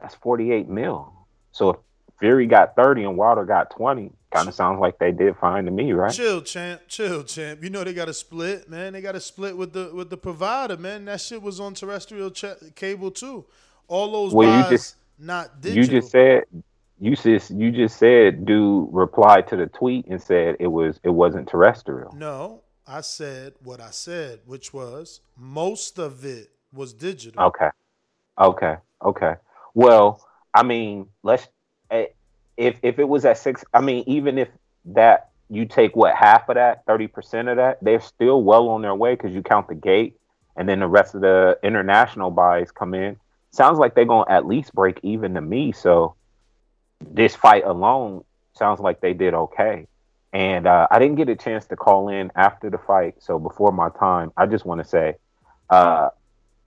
that's 0.00 0.14
forty 0.14 0.52
eight 0.52 0.68
mil. 0.68 1.12
So 1.52 1.70
if 1.70 1.76
Fury 2.18 2.46
got 2.46 2.76
thirty 2.76 3.04
and 3.04 3.16
Wilder 3.16 3.44
got 3.44 3.70
twenty, 3.70 4.10
kind 4.32 4.48
of 4.48 4.54
sounds 4.54 4.80
like 4.80 4.98
they 4.98 5.12
did 5.12 5.36
fine 5.36 5.64
to 5.64 5.70
me, 5.70 5.92
right? 5.92 6.12
Chill, 6.12 6.42
champ. 6.42 6.82
Chill, 6.88 7.22
champ. 7.22 7.62
You 7.62 7.70
know 7.70 7.84
they 7.84 7.94
got 7.94 8.08
a 8.08 8.14
split, 8.14 8.68
man. 8.68 8.92
They 8.92 9.00
got 9.00 9.14
a 9.14 9.20
split 9.20 9.56
with 9.56 9.72
the 9.72 9.90
with 9.94 10.10
the 10.10 10.16
provider, 10.16 10.76
man. 10.76 11.04
That 11.06 11.20
shit 11.20 11.40
was 11.40 11.60
on 11.60 11.74
terrestrial 11.74 12.30
ch- 12.30 12.74
cable 12.74 13.10
too. 13.10 13.46
All 13.88 14.12
those 14.12 14.32
Well, 14.32 14.48
you 14.48 14.62
buys, 14.62 14.70
just 14.70 14.96
not 15.18 15.60
digital. 15.60 15.94
you 15.94 16.00
just 16.00 16.10
said 16.12 16.44
you 17.00 17.16
just 17.16 17.50
you 17.50 17.70
just 17.72 17.96
said 17.98 18.46
dude 18.46 18.88
replied 18.92 19.48
to 19.48 19.56
the 19.56 19.66
tweet 19.66 20.06
and 20.06 20.22
said 20.22 20.56
it 20.60 20.68
was 20.68 21.00
it 21.02 21.10
wasn't 21.10 21.48
terrestrial. 21.48 22.14
No, 22.16 22.62
I 22.86 23.00
said 23.00 23.54
what 23.62 23.80
I 23.80 23.90
said, 23.90 24.40
which 24.46 24.72
was 24.72 25.20
most 25.36 25.98
of 25.98 26.24
it 26.24 26.50
was 26.72 26.92
digital. 26.92 27.42
Okay. 27.44 27.70
Okay. 28.38 28.76
Okay. 29.04 29.34
Well, 29.74 30.26
I 30.54 30.62
mean, 30.62 31.06
let's 31.22 31.48
eh, 31.90 32.06
if 32.56 32.78
if 32.82 32.98
it 32.98 33.08
was 33.08 33.24
at 33.24 33.38
six, 33.38 33.64
I 33.72 33.80
mean, 33.80 34.04
even 34.06 34.38
if 34.38 34.48
that 34.86 35.30
you 35.48 35.66
take 35.66 35.96
what 35.96 36.14
half 36.14 36.48
of 36.48 36.54
that, 36.54 36.84
thirty 36.86 37.06
percent 37.06 37.48
of 37.48 37.56
that, 37.56 37.78
they're 37.82 38.00
still 38.00 38.42
well 38.42 38.68
on 38.68 38.82
their 38.82 38.94
way 38.94 39.14
because 39.14 39.34
you 39.34 39.42
count 39.42 39.68
the 39.68 39.74
gate, 39.74 40.18
and 40.56 40.68
then 40.68 40.80
the 40.80 40.88
rest 40.88 41.14
of 41.14 41.20
the 41.20 41.58
international 41.62 42.30
buys 42.30 42.70
come 42.70 42.94
in. 42.94 43.16
Sounds 43.52 43.78
like 43.78 43.94
they're 43.94 44.04
gonna 44.04 44.30
at 44.30 44.46
least 44.46 44.74
break 44.74 44.98
even 45.02 45.34
to 45.34 45.40
me. 45.40 45.72
So 45.72 46.14
this 47.00 47.36
fight 47.36 47.64
alone 47.64 48.24
sounds 48.54 48.80
like 48.80 49.00
they 49.00 49.12
did 49.12 49.34
okay. 49.34 49.86
And 50.32 50.66
uh, 50.66 50.88
I 50.90 50.98
didn't 50.98 51.16
get 51.16 51.28
a 51.28 51.36
chance 51.36 51.66
to 51.66 51.76
call 51.76 52.08
in 52.08 52.32
after 52.34 52.70
the 52.70 52.78
fight, 52.78 53.16
so 53.18 53.38
before 53.38 53.70
my 53.70 53.90
time, 53.90 54.32
I 54.36 54.46
just 54.46 54.64
want 54.64 54.80
to 54.82 54.88
say, 54.88 55.16
uh, 55.68 56.08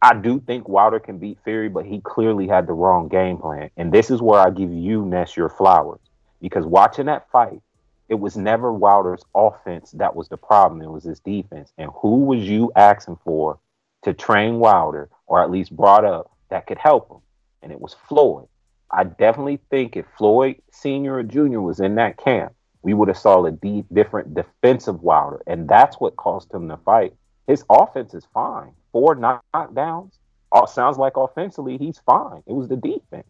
I 0.02 0.14
do 0.14 0.40
think 0.40 0.70
Wilder 0.70 1.00
can 1.00 1.18
beat 1.18 1.40
Fury, 1.44 1.70
but 1.70 1.86
he 1.86 2.00
clearly 2.02 2.48
had 2.48 2.68
the 2.68 2.74
wrong 2.74 3.08
game 3.08 3.38
plan. 3.38 3.72
And 3.76 3.92
this 3.92 4.12
is 4.12 4.22
where 4.22 4.40
I 4.40 4.52
give 4.52 4.72
you 4.72 5.04
Ness 5.04 5.36
your 5.36 5.50
flowers 5.50 6.00
because 6.42 6.66
watching 6.66 7.08
that 7.08 7.32
fight, 7.32 7.60
it 8.08 8.16
was 8.16 8.38
never 8.38 8.72
Wilder's 8.72 9.24
offense 9.34 9.92
that 9.94 10.16
was 10.16 10.30
the 10.30 10.38
problem. 10.38 10.84
It 10.84 10.92
was 10.92 11.04
his 11.04 11.20
defense. 11.22 11.74
And 11.80 11.90
who 11.96 12.26
was 12.26 12.42
you 12.42 12.72
asking 12.76 13.18
for 13.24 13.58
to 14.04 14.14
train 14.14 14.60
Wilder, 14.60 15.10
or 15.26 15.42
at 15.42 15.50
least 15.50 15.76
brought 15.76 16.06
up 16.06 16.30
that 16.50 16.68
could 16.68 16.78
help 16.78 17.10
him? 17.10 17.20
And 17.62 17.72
it 17.72 17.82
was 17.82 17.96
Floyd. 18.08 18.48
I 18.92 19.04
definitely 19.04 19.60
think 19.70 19.96
if 19.96 20.06
Floyd 20.18 20.62
Senior 20.72 21.16
or 21.16 21.24
Junior 21.24 21.62
was 21.62 21.80
in 21.80 21.96
that 21.96 22.18
camp, 22.18 22.54
we 22.82 22.94
would 22.94 23.08
have 23.08 23.18
saw 23.18 23.44
a 23.44 23.52
deep, 23.52 23.88
different 23.92 24.36
defensive 24.36 25.02
Wilder, 25.02 25.42
and 25.48 25.68
that's 25.68 26.00
what 26.00 26.16
cost 26.18 26.54
him 26.54 26.68
the 26.68 26.78
fight. 26.78 27.14
His 27.48 27.64
offense 27.70 28.14
is 28.14 28.28
fine. 28.34 28.74
Four 28.92 29.16
knockdowns. 29.16 30.14
All 30.52 30.68
sounds 30.68 30.98
like 30.98 31.18
offensively 31.18 31.78
he's 31.78 32.00
fine. 32.06 32.44
It 32.46 32.54
was 32.54 32.68
the 32.68 32.78
defense. 32.78 33.28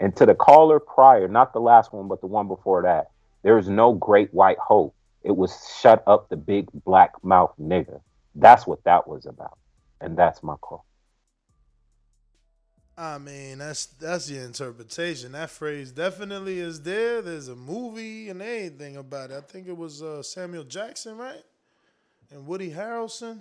And 0.00 0.16
to 0.16 0.26
the 0.26 0.34
caller 0.34 0.80
prior, 0.80 1.28
not 1.28 1.52
the 1.52 1.60
last 1.60 1.92
one, 1.92 2.08
but 2.08 2.20
the 2.20 2.26
one 2.26 2.48
before 2.48 2.82
that, 2.82 3.10
there 3.42 3.58
is 3.58 3.68
no 3.68 3.92
great 3.92 4.32
white 4.32 4.58
hope. 4.58 4.94
It 5.22 5.36
was 5.36 5.56
shut 5.80 6.02
up 6.06 6.28
the 6.28 6.36
big 6.36 6.68
black 6.72 7.12
mouth 7.22 7.52
nigger. 7.60 8.00
That's 8.34 8.66
what 8.66 8.82
that 8.84 9.06
was 9.06 9.26
about. 9.26 9.58
And 10.00 10.16
that's 10.16 10.42
my 10.42 10.54
call. 10.56 10.84
I 13.00 13.16
mean, 13.18 13.58
that's 13.58 13.86
that's 13.86 14.26
the 14.26 14.38
interpretation. 14.38 15.30
That 15.30 15.50
phrase 15.50 15.92
definitely 15.92 16.58
is 16.58 16.82
there. 16.82 17.22
There's 17.22 17.46
a 17.46 17.54
movie 17.54 18.28
and 18.28 18.42
everything 18.42 18.96
about 18.96 19.30
it. 19.30 19.36
I 19.36 19.40
think 19.40 19.68
it 19.68 19.76
was 19.76 20.02
uh, 20.02 20.20
Samuel 20.20 20.64
Jackson, 20.64 21.16
right? 21.16 21.44
And 22.32 22.44
Woody 22.44 22.72
Harrelson 22.72 23.38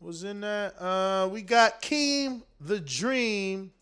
was 0.00 0.22
in 0.22 0.42
that. 0.42 0.78
Uh, 0.78 1.30
we 1.32 1.40
got 1.40 1.80
Keem 1.80 2.42
the 2.60 2.78
Dream 2.78 3.72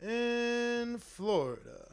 in 0.00 0.98
Florida. 0.98 1.91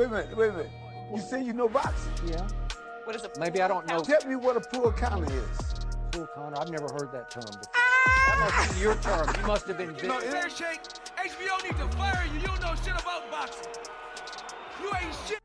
Wait 0.00 0.06
a 0.06 0.08
minute, 0.08 0.34
wait 0.34 0.48
a 0.48 0.52
minute. 0.52 0.70
You 1.14 1.20
say 1.20 1.44
you 1.44 1.52
know 1.52 1.68
boxing? 1.68 2.10
Yeah. 2.26 2.48
What 3.04 3.16
is 3.16 3.22
it? 3.22 3.36
Maybe 3.38 3.60
I 3.60 3.68
don't 3.68 3.86
know. 3.86 4.00
Tell 4.00 4.26
me 4.26 4.34
what 4.34 4.56
a 4.56 4.60
full 4.62 4.90
counter 4.92 5.26
is. 5.26 5.84
Full 6.12 6.26
counter. 6.34 6.58
I've 6.58 6.70
never 6.70 6.90
heard 6.90 7.12
that 7.12 7.30
term 7.30 7.44
before. 7.44 7.60
That 7.74 8.38
must 8.56 8.74
be 8.74 8.80
your 8.80 8.94
term. 8.94 9.28
You 9.38 9.46
must 9.46 9.66
have 9.66 9.76
been. 9.76 9.94
No, 10.08 10.18
Fair 10.20 10.48
Shake, 10.48 10.80
HBO 11.18 11.62
need 11.64 11.76
to 11.76 11.98
fire 11.98 12.24
you. 12.32 12.40
You 12.40 12.46
don't 12.46 12.62
know 12.62 12.74
shit 12.76 12.98
about 12.98 13.30
boxing. 13.30 13.66
You 14.80 14.90
ain't 15.02 15.16
shit. 15.28 15.38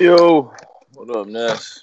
Yo, 0.00 0.52
what 0.94 1.16
up, 1.16 1.26
Ness? 1.26 1.82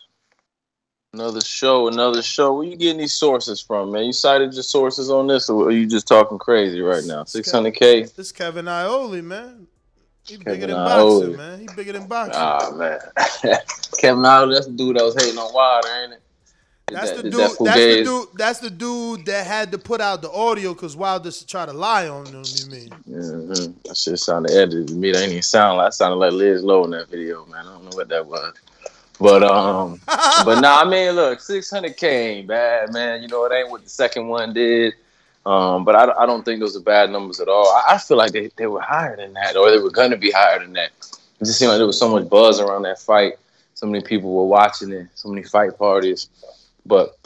Another 1.12 1.42
show, 1.42 1.90
another 1.90 2.22
show. 2.22 2.54
Where 2.54 2.68
you 2.68 2.78
getting 2.78 3.00
these 3.00 3.16
sources 3.16 3.60
from, 3.60 3.92
man? 3.92 4.06
You 4.06 4.14
cited 4.14 4.54
your 4.54 4.64
sources 4.64 5.10
on 5.10 5.28
this, 5.28 5.50
or 5.50 5.68
are 5.68 5.72
you 5.72 5.88
just 5.88 6.08
talking 6.08 6.38
crazy 6.38 6.80
right 6.80 7.04
now? 7.04 7.26
Six 7.26 7.52
hundred 7.52 7.76
k. 7.76 8.04
This 8.04 8.32
Kevin 8.32 8.70
Iole, 8.70 9.22
man. 9.22 9.68
He 10.28 10.38
bigger 10.38 10.68
than 10.68 10.76
boxing, 10.76 11.36
man. 11.36 11.60
He 11.60 11.68
bigger 11.76 11.94
than 11.94 12.08
boxing. 12.08 12.34
Ah 12.36 12.72
man, 12.72 13.00
Kevin 13.98 14.26
Iole, 14.26 14.54
that's 14.54 14.66
the 14.66 14.74
dude 14.74 14.98
that 14.98 15.04
was 15.04 15.16
hating 15.22 15.38
on 15.38 15.54
Wilder, 15.54 15.88
ain't 16.04 16.14
it? 16.14 16.22
That's 16.88 17.12
that- 17.12 17.24
the 17.24 17.30
dude. 17.30 17.34
that 17.34 17.64
That's 17.66 17.86
the 17.86 18.04
dude. 18.04 18.28
That's 18.36 18.60
the 18.60 18.70
dude 18.70 19.26
that 19.26 19.48
had 19.48 19.72
to 19.72 19.78
put 19.78 20.02
out 20.02 20.22
the 20.22 20.32
audio 20.32 20.74
because 20.74 20.96
Wilder 20.96 21.32
tried 21.48 21.68
to 21.68 21.74
lie 21.74 22.08
on 22.08 22.28
him. 22.28 22.44
You 22.44 22.66
mean? 22.72 22.92
hmm 23.06 23.72
That 23.86 23.98
shit 23.98 24.20
sounded 24.20 24.52
edited 24.52 24.90
to 24.90 24.94
me. 24.94 25.12
That 25.12 25.24
ain't 25.24 25.32
even 25.32 25.42
sound 25.42 25.78
like. 25.78 25.88
That 25.88 25.94
sounded 25.94 26.18
like 26.18 26.34
Liz 26.34 26.64
Lowe 26.64 26.84
in 26.84 26.92
that 26.92 27.10
video, 27.10 27.46
man. 27.48 27.66
I 27.66 27.74
don't 27.74 27.86
know 27.86 27.96
what 27.96 28.10
that 28.10 28.26
was. 28.26 28.54
But 29.20 29.44
um, 29.44 30.00
but 30.08 30.60
nah, 30.60 30.82
I 30.82 30.90
mean, 30.90 31.14
look, 31.14 31.40
600k 31.40 32.04
ain't 32.04 32.48
bad, 32.48 32.94
man. 32.94 33.22
You 33.22 33.30
know, 33.30 33.46
it 33.46 33.54
ain't 33.54 33.70
what 33.70 33.84
the 33.84 33.90
second 33.90 34.28
one 34.28 34.54
did. 34.54 34.94
Um, 35.46 35.86
but 35.86 35.96
I, 35.96 36.24
I 36.24 36.26
don't 36.26 36.44
think 36.44 36.60
those 36.60 36.76
are 36.76 36.82
bad 36.82 37.12
numbers 37.12 37.40
at 37.40 37.48
all. 37.48 37.68
I, 37.68 37.96
I 37.96 37.98
feel 37.98 38.18
like 38.18 38.32
they, 38.32 38.50
they 38.56 38.66
were 38.66 38.82
higher 38.82 39.16
than 39.16 39.34
that, 39.34 39.56
or 39.56 39.70
they 39.70 39.78
were 39.78 39.92
gonna 39.92 40.18
be 40.18 40.32
higher 40.32 40.60
than 40.60 40.74
that. 40.74 40.92
It 41.40 41.46
just 41.46 41.60
seemed 41.60 41.70
like 41.70 41.78
there 41.78 41.88
was 41.88 42.00
so 42.00 42.10
much 42.10 42.30
buzz 42.30 42.60
around 42.60 42.84
that 42.84 43.00
fight. 43.00 43.34
So 43.76 43.86
many 43.86 44.04
people 44.04 44.34
were 44.34 44.46
watching 44.46 44.92
it. 44.92 45.08
So 45.16 45.30
many 45.30 45.44
fight 45.44 45.78
parties. 45.78 46.30
But 46.86 47.18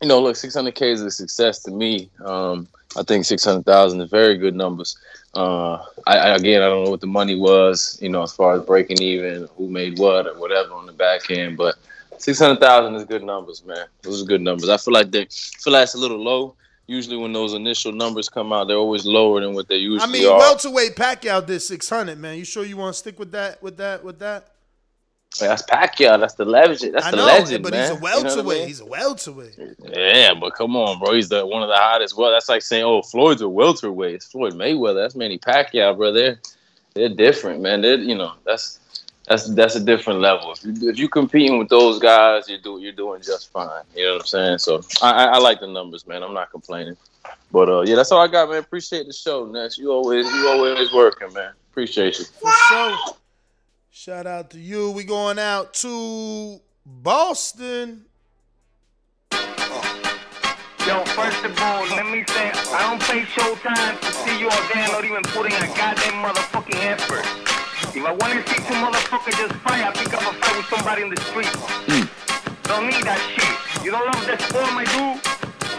you 0.00 0.08
know, 0.08 0.20
look, 0.20 0.36
600k 0.36 0.92
is 0.92 1.02
a 1.02 1.10
success 1.10 1.62
to 1.62 1.70
me. 1.70 2.10
Um, 2.24 2.68
I 2.96 3.02
think 3.02 3.24
600,000 3.24 4.00
is 4.00 4.10
very 4.10 4.38
good 4.38 4.54
numbers. 4.54 4.96
Uh, 5.34 5.84
I, 6.06 6.30
again, 6.30 6.62
I 6.62 6.66
don't 6.66 6.84
know 6.84 6.90
what 6.90 7.00
the 7.00 7.06
money 7.06 7.34
was, 7.34 7.98
you 8.00 8.08
know, 8.08 8.22
as 8.22 8.32
far 8.32 8.54
as 8.54 8.62
breaking 8.62 9.02
even, 9.02 9.48
who 9.56 9.68
made 9.68 9.98
what 9.98 10.26
or 10.26 10.38
whatever 10.38 10.72
on 10.72 10.86
the 10.86 10.92
back 10.92 11.30
end, 11.30 11.56
but 11.56 11.76
600,000 12.18 12.94
is 12.94 13.04
good 13.04 13.22
numbers, 13.22 13.62
man. 13.64 13.86
Those 14.02 14.22
are 14.22 14.26
good 14.26 14.40
numbers. 14.40 14.70
I 14.70 14.78
feel 14.78 14.94
like 14.94 15.10
they 15.10 15.26
feel 15.26 15.74
like 15.74 15.84
it's 15.84 15.94
a 15.94 15.98
little 15.98 16.22
low. 16.22 16.54
Usually, 16.88 17.16
when 17.16 17.32
those 17.32 17.52
initial 17.54 17.92
numbers 17.92 18.28
come 18.28 18.52
out, 18.52 18.68
they're 18.68 18.76
always 18.76 19.04
lower 19.04 19.40
than 19.40 19.54
what 19.54 19.68
they 19.68 19.76
usually 19.76 20.08
I 20.08 20.12
mean, 20.12 20.26
are. 20.28 20.38
welterweight 20.38 20.94
Pacquiao 20.94 21.44
did 21.44 21.60
six 21.60 21.88
hundred, 21.88 22.18
man. 22.18 22.38
You 22.38 22.44
sure 22.44 22.64
you 22.64 22.76
want 22.76 22.94
to 22.94 22.98
stick 22.98 23.18
with 23.18 23.32
that? 23.32 23.60
With 23.62 23.76
that? 23.78 24.04
With 24.04 24.18
that? 24.20 24.52
that's 25.40 25.62
Pacquiao. 25.62 26.18
That's 26.18 26.34
the 26.34 26.44
legend. 26.44 26.94
That's 26.94 27.06
I 27.06 27.10
the 27.10 27.16
know, 27.18 27.24
legend, 27.26 27.62
but 27.62 27.72
man. 27.72 27.90
he's 27.90 27.90
a 27.90 27.94
You 27.94 28.00
know 28.00 28.06
I 28.08 28.22
welterweight. 28.22 28.58
mean? 28.58 28.66
He's 28.68 28.80
a 28.80 28.86
welterweight. 28.86 29.58
Yeah, 29.92 30.34
but 30.34 30.54
come 30.54 30.76
on, 30.76 30.98
bro. 30.98 31.12
He's 31.14 31.28
the 31.28 31.44
one 31.46 31.62
of 31.62 31.68
the 31.68 31.76
hottest. 31.76 32.16
Well, 32.16 32.30
that's 32.32 32.48
like 32.48 32.62
saying, 32.62 32.84
oh, 32.84 33.02
Floyd's 33.02 33.42
a 33.42 33.48
welterweight. 33.48 34.14
It's 34.14 34.26
Floyd 34.26 34.54
Mayweather. 34.54 35.02
That's 35.04 35.16
Manny 35.16 35.38
Pacquiao, 35.38 35.96
bro. 35.96 36.12
They're 36.12 36.38
they're 36.94 37.08
different, 37.08 37.60
man. 37.60 37.82
They're 37.82 37.98
you 37.98 38.14
know 38.14 38.32
that's 38.44 38.78
that's 39.26 39.48
that's 39.54 39.74
a 39.74 39.80
different 39.80 40.20
level. 40.20 40.52
If 40.52 40.64
you 40.64 40.88
if 40.88 40.98
you 40.98 41.08
competing 41.08 41.58
with 41.58 41.68
those 41.68 41.98
guys, 41.98 42.48
you 42.48 42.58
do 42.58 42.78
you're 42.80 42.92
doing 42.92 43.22
just 43.22 43.50
fine. 43.50 43.82
You 43.94 44.04
know 44.04 44.12
what 44.12 44.20
I'm 44.22 44.26
saying? 44.26 44.58
So 44.58 44.82
I, 45.02 45.10
I, 45.10 45.24
I 45.24 45.38
like 45.38 45.60
the 45.60 45.66
numbers, 45.66 46.06
man. 46.06 46.22
I'm 46.22 46.34
not 46.34 46.50
complaining. 46.50 46.96
But 47.50 47.68
uh, 47.68 47.82
yeah, 47.82 47.96
that's 47.96 48.12
all 48.12 48.20
I 48.20 48.28
got, 48.28 48.48
man. 48.48 48.58
Appreciate 48.58 49.06
the 49.06 49.12
show, 49.12 49.46
Ness. 49.46 49.78
You 49.78 49.90
always 49.90 50.26
you 50.26 50.48
always 50.48 50.92
working, 50.92 51.32
man. 51.32 51.52
Appreciate 51.70 52.18
you. 52.18 52.24
For 52.24 52.52
sure. 52.68 52.96
Shout 53.90 54.26
out 54.26 54.50
to 54.50 54.58
you. 54.58 54.92
We 54.92 55.04
going 55.04 55.38
out 55.38 55.74
to 55.74 56.60
Boston. 56.84 58.04
Yo, 60.86 61.04
first 61.04 61.44
of 61.44 61.58
all, 61.58 61.82
let 61.88 62.06
me 62.06 62.24
say, 62.28 62.52
I 62.54 62.88
don't 62.88 63.02
pay 63.02 63.22
Showtime 63.22 64.00
to 64.00 64.12
see 64.12 64.38
you 64.38 64.48
all 64.48 64.68
there 64.72 64.86
not 64.86 65.04
even 65.04 65.22
putting 65.22 65.52
a 65.54 65.66
goddamn 65.74 66.22
motherfucking 66.22 66.84
effort. 66.84 67.55
If 67.96 68.04
I 68.04 68.12
want 68.12 68.32
to 68.34 68.52
see 68.52 68.60
two 68.60 68.74
motherfuckers 68.74 69.36
just 69.40 69.54
fight, 69.64 69.82
I 69.82 69.90
pick 69.90 70.12
up 70.12 70.20
a 70.20 70.34
fight 70.36 70.56
with 70.56 70.66
somebody 70.66 71.02
in 71.02 71.08
the 71.08 71.20
street. 71.22 71.48
Hmm. 71.88 72.04
Don't 72.68 72.84
need 72.84 73.02
that 73.08 73.16
shit. 73.32 73.84
You 73.84 73.90
don't 73.90 74.04
love 74.04 74.26
that 74.26 74.36
sport, 74.36 74.68
my 74.76 74.84
dude? 74.84 75.16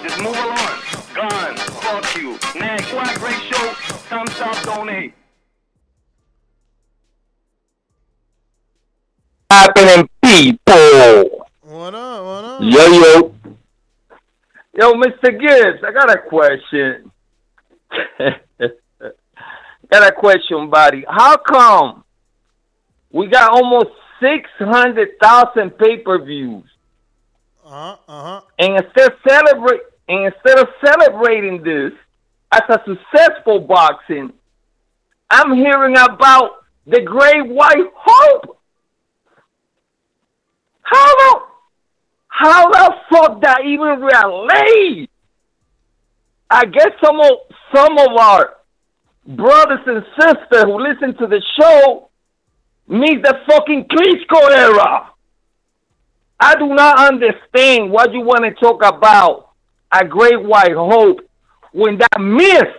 Just 0.02 0.18
move 0.18 0.34
along. 0.34 0.82
Gone. 1.14 1.56
Fuck 1.78 2.18
you. 2.18 2.34
Next. 2.60 2.92
What 2.92 3.16
a 3.16 3.20
great 3.20 3.38
show. 3.46 3.70
Thumbs 4.10 4.34
up, 4.42 4.58
donate. 4.64 5.14
happening, 9.52 10.10
people? 10.24 11.46
What 11.62 11.94
up? 11.94 12.26
What 12.26 12.46
up? 12.46 12.62
Yo, 12.62 12.84
yo. 12.88 13.36
Yo, 14.74 14.94
Mr. 14.94 15.40
Gibbs, 15.40 15.84
I 15.84 15.92
got 15.92 16.10
a 16.10 16.18
question. 16.28 17.12
got 19.92 20.04
a 20.04 20.12
question, 20.12 20.70
buddy. 20.72 21.06
How 21.08 21.38
come 21.38 22.04
we 23.18 23.26
got 23.26 23.52
almost 23.52 23.90
600,000 24.22 25.78
pay-per-views? 25.80 26.64
Uh-huh. 27.66 27.98
Uh-huh. 28.08 28.42
And 28.60 28.78
instead 28.78 29.12
of 29.12 29.18
celebrate, 29.28 29.82
and 30.08 30.32
instead 30.32 30.60
of 30.60 30.68
celebrating 30.86 31.64
this 31.64 31.94
as 32.52 32.62
a 32.70 32.80
successful 32.86 33.62
boxing, 33.62 34.32
I'm 35.32 35.56
hearing 35.56 35.98
about 35.98 36.66
the 36.86 37.02
Great 37.02 37.48
White 37.48 37.92
Hope. 37.96 38.60
How 40.84 41.16
the 41.18 41.40
how 42.28 42.70
the 42.70 42.96
fuck 43.10 43.42
that 43.42 43.62
even 43.66 44.00
relate? 44.00 45.10
I 46.52 46.66
guess 46.66 46.92
some 47.04 47.20
of 47.20 47.32
some 47.76 47.98
of 47.98 48.16
our 48.16 48.58
brothers 49.26 49.80
and 49.88 50.06
sisters 50.18 50.64
who 50.64 50.80
listen 50.80 51.18
to 51.18 51.28
the 51.28 51.42
show 51.60 52.07
meet 52.88 53.24
the 53.24 53.40
fucking 53.48 53.86
Klitschko 53.86 54.50
era. 54.50 55.12
I 56.40 56.56
do 56.56 56.68
not 56.68 57.00
understand 57.00 57.92
what 57.92 58.14
you 58.14 58.22
want 58.22 58.44
to 58.44 58.52
talk 58.62 58.84
about 58.84 59.50
a 59.92 60.06
great 60.06 60.44
white 60.44 60.76
hope 60.76 61.22
when 61.72 61.98
that 61.98 62.20
myth 62.20 62.76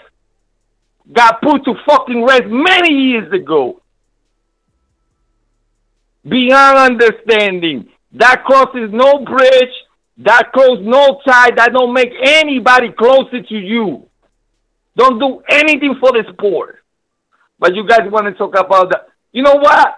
got 1.13 1.41
put 1.41 1.65
to 1.65 1.75
fucking 1.87 2.25
rest 2.25 2.45
many 2.47 2.95
years 2.95 3.33
ago. 3.33 3.81
Beyond 6.29 7.01
understanding, 7.01 7.89
that 8.13 8.45
crosses 8.45 8.91
no 8.93 9.25
bridge 9.25 9.75
That 10.19 10.51
close 10.53 10.81
no 10.83 11.21
tie, 11.25 11.53
that 11.57 11.73
don't 11.73 11.95
make 11.95 12.13
anybody 12.21 12.91
closer 12.91 13.41
to 13.41 13.55
you. 13.55 14.09
Don't 14.97 15.21
do 15.21 15.43
anything 15.49 15.95
for 16.01 16.11
the 16.11 16.25
sport. 16.33 16.83
But 17.59 17.77
you 17.77 17.87
guys 17.87 18.11
want 18.11 18.27
to 18.27 18.33
talk 18.33 18.59
about 18.59 18.91
that. 18.91 19.07
You 19.33 19.43
know 19.43 19.57
what? 19.57 19.89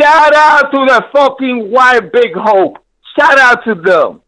Shout 0.00 0.34
out 0.34 0.70
to 0.72 0.86
the 0.86 1.04
fucking 1.12 1.70
white 1.70 2.12
big 2.12 2.32
hope. 2.34 2.78
Shout 3.18 3.38
out 3.38 3.64
to 3.64 3.74
them. 3.74 4.22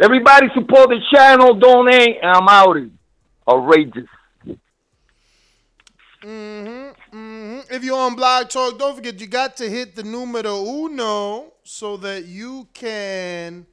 Everybody 0.00 0.48
support 0.54 0.90
the 0.90 1.00
channel, 1.12 1.54
donate, 1.54 2.18
and 2.22 2.30
I'm 2.30 2.48
out. 2.48 2.76
Outrageous. 3.48 4.08
Mm-hmm, 6.22 7.16
mm-hmm. 7.16 7.74
If 7.74 7.84
you're 7.84 7.98
on 7.98 8.16
Blog 8.16 8.48
Talk, 8.48 8.78
don't 8.78 8.96
forget 8.96 9.20
you 9.20 9.26
got 9.26 9.56
to 9.58 9.68
hit 9.68 9.94
the 9.94 10.02
numero 10.02 10.64
uno 10.64 11.52
so 11.62 11.96
that 11.98 12.26
you 12.26 12.68
can 12.74 13.66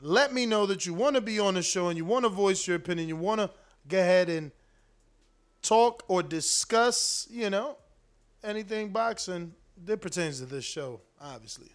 let 0.00 0.32
me 0.32 0.46
know 0.46 0.66
that 0.66 0.86
you 0.86 0.94
want 0.94 1.16
to 1.16 1.20
be 1.20 1.38
on 1.38 1.54
the 1.54 1.62
show 1.62 1.88
and 1.88 1.96
you 1.96 2.04
want 2.04 2.24
to 2.24 2.28
voice 2.28 2.66
your 2.66 2.76
opinion. 2.76 3.08
You 3.08 3.16
want 3.16 3.40
to 3.40 3.50
go 3.88 3.98
ahead 3.98 4.28
and 4.28 4.50
talk 5.62 6.04
or 6.08 6.22
discuss, 6.22 7.26
you 7.30 7.50
know, 7.50 7.76
anything 8.42 8.90
boxing 8.90 9.54
that 9.84 10.00
pertains 10.00 10.40
to 10.40 10.46
this 10.46 10.64
show, 10.64 11.00
obviously, 11.20 11.68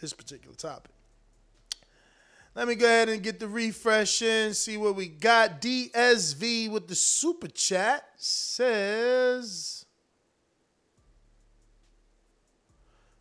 this 0.00 0.12
particular 0.12 0.54
topic. 0.54 0.92
Let 2.54 2.68
me 2.68 2.74
go 2.74 2.86
ahead 2.86 3.10
and 3.10 3.22
get 3.22 3.38
the 3.38 3.48
refresh 3.48 4.22
in, 4.22 4.54
see 4.54 4.78
what 4.78 4.96
we 4.96 5.08
got. 5.08 5.60
DSV 5.60 6.70
with 6.70 6.88
the 6.88 6.94
super 6.94 7.48
chat 7.48 8.08
says 8.16 9.84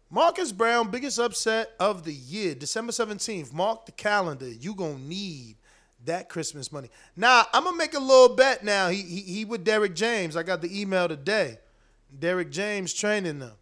Marcus 0.10 0.54
Brown, 0.54 0.90
biggest 0.90 1.20
upset 1.20 1.72
of 1.78 2.06
the 2.06 2.14
year, 2.14 2.56
December 2.56 2.94
17th. 2.94 3.52
Mark 3.52 3.86
the 3.86 3.92
calendar. 3.92 4.48
You 4.48 4.74
gonna 4.74 5.00
need 5.00 5.58
that 6.06 6.30
Christmas 6.30 6.72
money. 6.72 6.90
Now, 7.18 7.46
I'm 7.52 7.66
gonna 7.66 7.76
make 7.76 7.94
a 7.94 8.00
little 8.00 8.34
bet 8.34 8.64
now. 8.64 8.88
He 8.88 9.02
he, 9.02 9.20
he 9.20 9.46
with 9.46 9.66
Derrick 9.66 9.96
James. 9.96 10.38
I 10.38 10.44
got 10.44 10.62
the 10.62 10.82
email 10.82 11.10
today. 11.10 11.60
Derrick 12.20 12.52
James 12.52 12.94
training 12.94 13.40
them. 13.40 13.54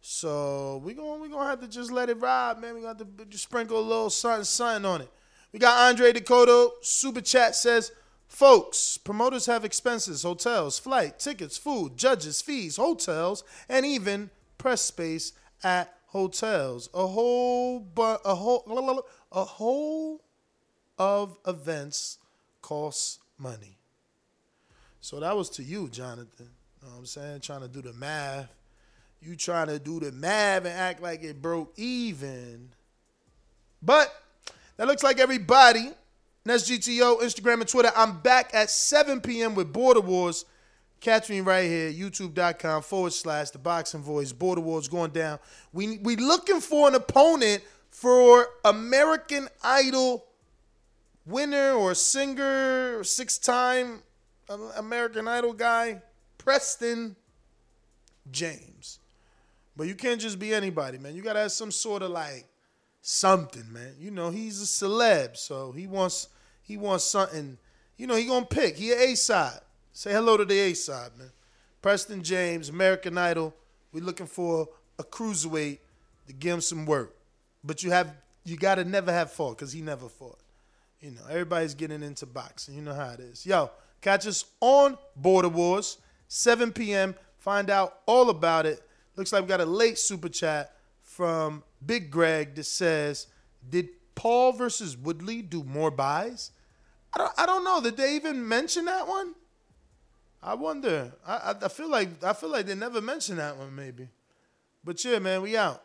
So 0.00 0.82
we 0.84 0.92
gonna 0.92 1.22
we 1.22 1.28
gonna 1.30 1.48
have 1.48 1.60
to 1.60 1.68
just 1.68 1.90
let 1.90 2.10
it 2.10 2.20
ride, 2.20 2.60
man. 2.60 2.74
We 2.74 2.82
got 2.82 2.98
to 2.98 3.06
just 3.24 3.44
sprinkle 3.44 3.78
a 3.78 3.80
little 3.80 4.10
something, 4.10 4.44
something 4.44 4.84
on 4.84 5.00
it. 5.00 5.10
We 5.52 5.58
got 5.58 5.88
Andre 5.88 6.12
Dakota 6.12 6.70
super 6.82 7.20
chat 7.20 7.54
says, 7.54 7.92
folks, 8.26 8.98
promoters 8.98 9.46
have 9.46 9.64
expenses, 9.64 10.22
hotels, 10.22 10.78
flight, 10.78 11.18
tickets, 11.18 11.56
food, 11.56 11.96
judges, 11.96 12.42
fees, 12.42 12.76
hotels, 12.76 13.44
and 13.68 13.86
even 13.86 14.30
press 14.58 14.82
space 14.82 15.32
at 15.62 15.94
hotels. 16.08 16.90
A 16.92 17.06
whole 17.06 17.80
but 17.80 18.20
a 18.24 18.34
whole 18.34 19.06
a 19.32 19.44
whole 19.44 20.22
of 20.98 21.38
events 21.46 22.18
costs 22.60 23.20
money. 23.38 23.78
So 25.00 25.20
that 25.20 25.36
was 25.36 25.48
to 25.50 25.62
you, 25.62 25.88
Jonathan. 25.88 26.50
Know 26.84 26.90
what 26.90 26.98
I'm 26.98 27.06
saying? 27.06 27.40
Trying 27.40 27.62
to 27.62 27.68
do 27.68 27.80
the 27.80 27.94
math. 27.94 28.48
You 29.22 29.36
trying 29.36 29.68
to 29.68 29.78
do 29.78 30.00
the 30.00 30.12
math 30.12 30.66
and 30.66 30.68
act 30.68 31.00
like 31.00 31.24
it 31.24 31.40
broke 31.40 31.72
even. 31.78 32.68
But 33.80 34.14
that 34.76 34.86
looks 34.86 35.02
like 35.02 35.18
everybody. 35.18 35.92
That's 36.44 36.70
GTO, 36.70 37.22
Instagram, 37.22 37.60
and 37.60 37.68
Twitter. 37.68 37.90
I'm 37.96 38.20
back 38.20 38.54
at 38.54 38.68
7 38.68 39.22
p.m. 39.22 39.54
with 39.54 39.72
Border 39.72 40.02
Wars. 40.02 40.44
Catch 41.00 41.30
me 41.30 41.40
right 41.40 41.64
here, 41.64 41.90
youtube.com 41.90 42.82
forward 42.82 43.14
slash 43.14 43.50
the 43.50 43.58
boxing 43.58 44.02
voice. 44.02 44.32
Border 44.32 44.60
Wars 44.60 44.88
going 44.88 45.10
down. 45.10 45.38
We 45.72 45.98
we 45.98 46.16
looking 46.16 46.60
for 46.60 46.88
an 46.88 46.94
opponent 46.94 47.62
for 47.90 48.46
American 48.64 49.48
Idol 49.62 50.26
winner 51.26 51.72
or 51.72 51.94
singer, 51.94 53.04
six 53.04 53.38
time 53.38 54.02
American 54.76 55.28
Idol 55.28 55.52
guy, 55.52 56.02
Preston 56.44 57.16
James. 58.30 58.98
But 59.76 59.86
you 59.86 59.94
can't 59.94 60.20
just 60.20 60.38
be 60.38 60.54
anybody, 60.54 60.98
man. 60.98 61.14
You 61.14 61.22
gotta 61.22 61.40
have 61.40 61.52
some 61.52 61.72
sort 61.72 62.02
of 62.02 62.10
like 62.10 62.46
something, 63.00 63.72
man. 63.72 63.94
You 63.98 64.10
know, 64.10 64.30
he's 64.30 64.62
a 64.62 64.66
celeb, 64.66 65.36
so 65.36 65.72
he 65.72 65.86
wants 65.86 66.28
he 66.62 66.76
wants 66.76 67.04
something. 67.04 67.58
You 67.96 68.06
know, 68.06 68.14
he 68.14 68.26
gonna 68.26 68.46
pick. 68.46 68.76
He 68.76 68.92
a 68.92 69.12
A 69.12 69.16
side. 69.16 69.60
Say 69.92 70.12
hello 70.12 70.36
to 70.36 70.44
the 70.44 70.58
A 70.58 70.74
side, 70.74 71.10
man. 71.18 71.30
Preston 71.82 72.22
James, 72.22 72.68
American 72.68 73.18
Idol. 73.18 73.54
We 73.92 74.00
looking 74.00 74.26
for 74.26 74.68
a 74.98 75.04
cruiserweight 75.04 75.78
to 76.26 76.32
give 76.32 76.54
him 76.54 76.60
some 76.60 76.86
work. 76.86 77.14
But 77.62 77.82
you 77.82 77.90
have 77.90 78.14
you 78.44 78.56
gotta 78.56 78.84
never 78.84 79.10
have 79.10 79.32
fought, 79.32 79.56
because 79.56 79.72
he 79.72 79.80
never 79.80 80.08
fought. 80.08 80.38
You 81.00 81.10
know, 81.12 81.22
everybody's 81.28 81.74
getting 81.74 82.02
into 82.02 82.26
boxing. 82.26 82.74
You 82.74 82.82
know 82.82 82.94
how 82.94 83.10
it 83.10 83.20
is. 83.20 83.44
Yo, 83.44 83.70
catch 84.00 84.26
us 84.26 84.44
on 84.60 84.96
Border 85.16 85.48
Wars, 85.48 85.98
7 86.28 86.72
p.m. 86.72 87.14
Find 87.38 87.70
out 87.70 88.00
all 88.06 88.30
about 88.30 88.66
it. 88.66 88.82
Looks 89.16 89.32
like 89.32 89.42
we 89.42 89.48
got 89.48 89.60
a 89.60 89.66
late 89.66 89.98
super 89.98 90.28
chat 90.28 90.74
from 91.02 91.62
Big 91.84 92.10
Greg 92.10 92.54
that 92.56 92.64
says, 92.64 93.26
"Did 93.68 93.88
Paul 94.14 94.52
versus 94.52 94.96
Woodley 94.96 95.42
do 95.42 95.62
more 95.62 95.90
buys?" 95.90 96.50
I 97.14 97.18
don't, 97.18 97.32
I 97.38 97.46
don't 97.46 97.64
know. 97.64 97.80
Did 97.80 97.96
they 97.96 98.16
even 98.16 98.46
mention 98.46 98.86
that 98.86 99.06
one? 99.06 99.34
I 100.42 100.54
wonder. 100.54 101.12
I, 101.26 101.36
I, 101.36 101.54
I 101.62 101.68
feel 101.68 101.88
like 101.88 102.22
I 102.24 102.32
feel 102.32 102.50
like 102.50 102.66
they 102.66 102.74
never 102.74 103.00
mentioned 103.00 103.38
that 103.38 103.56
one. 103.56 103.74
Maybe, 103.74 104.08
but 104.82 105.02
yeah, 105.04 105.18
man, 105.18 105.42
we 105.42 105.56
out. 105.56 105.82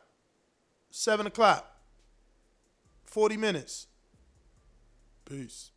Seven 0.89 1.27
o'clock. 1.27 1.65
Forty 3.05 3.37
minutes. 3.37 3.87
Peace. 5.25 5.71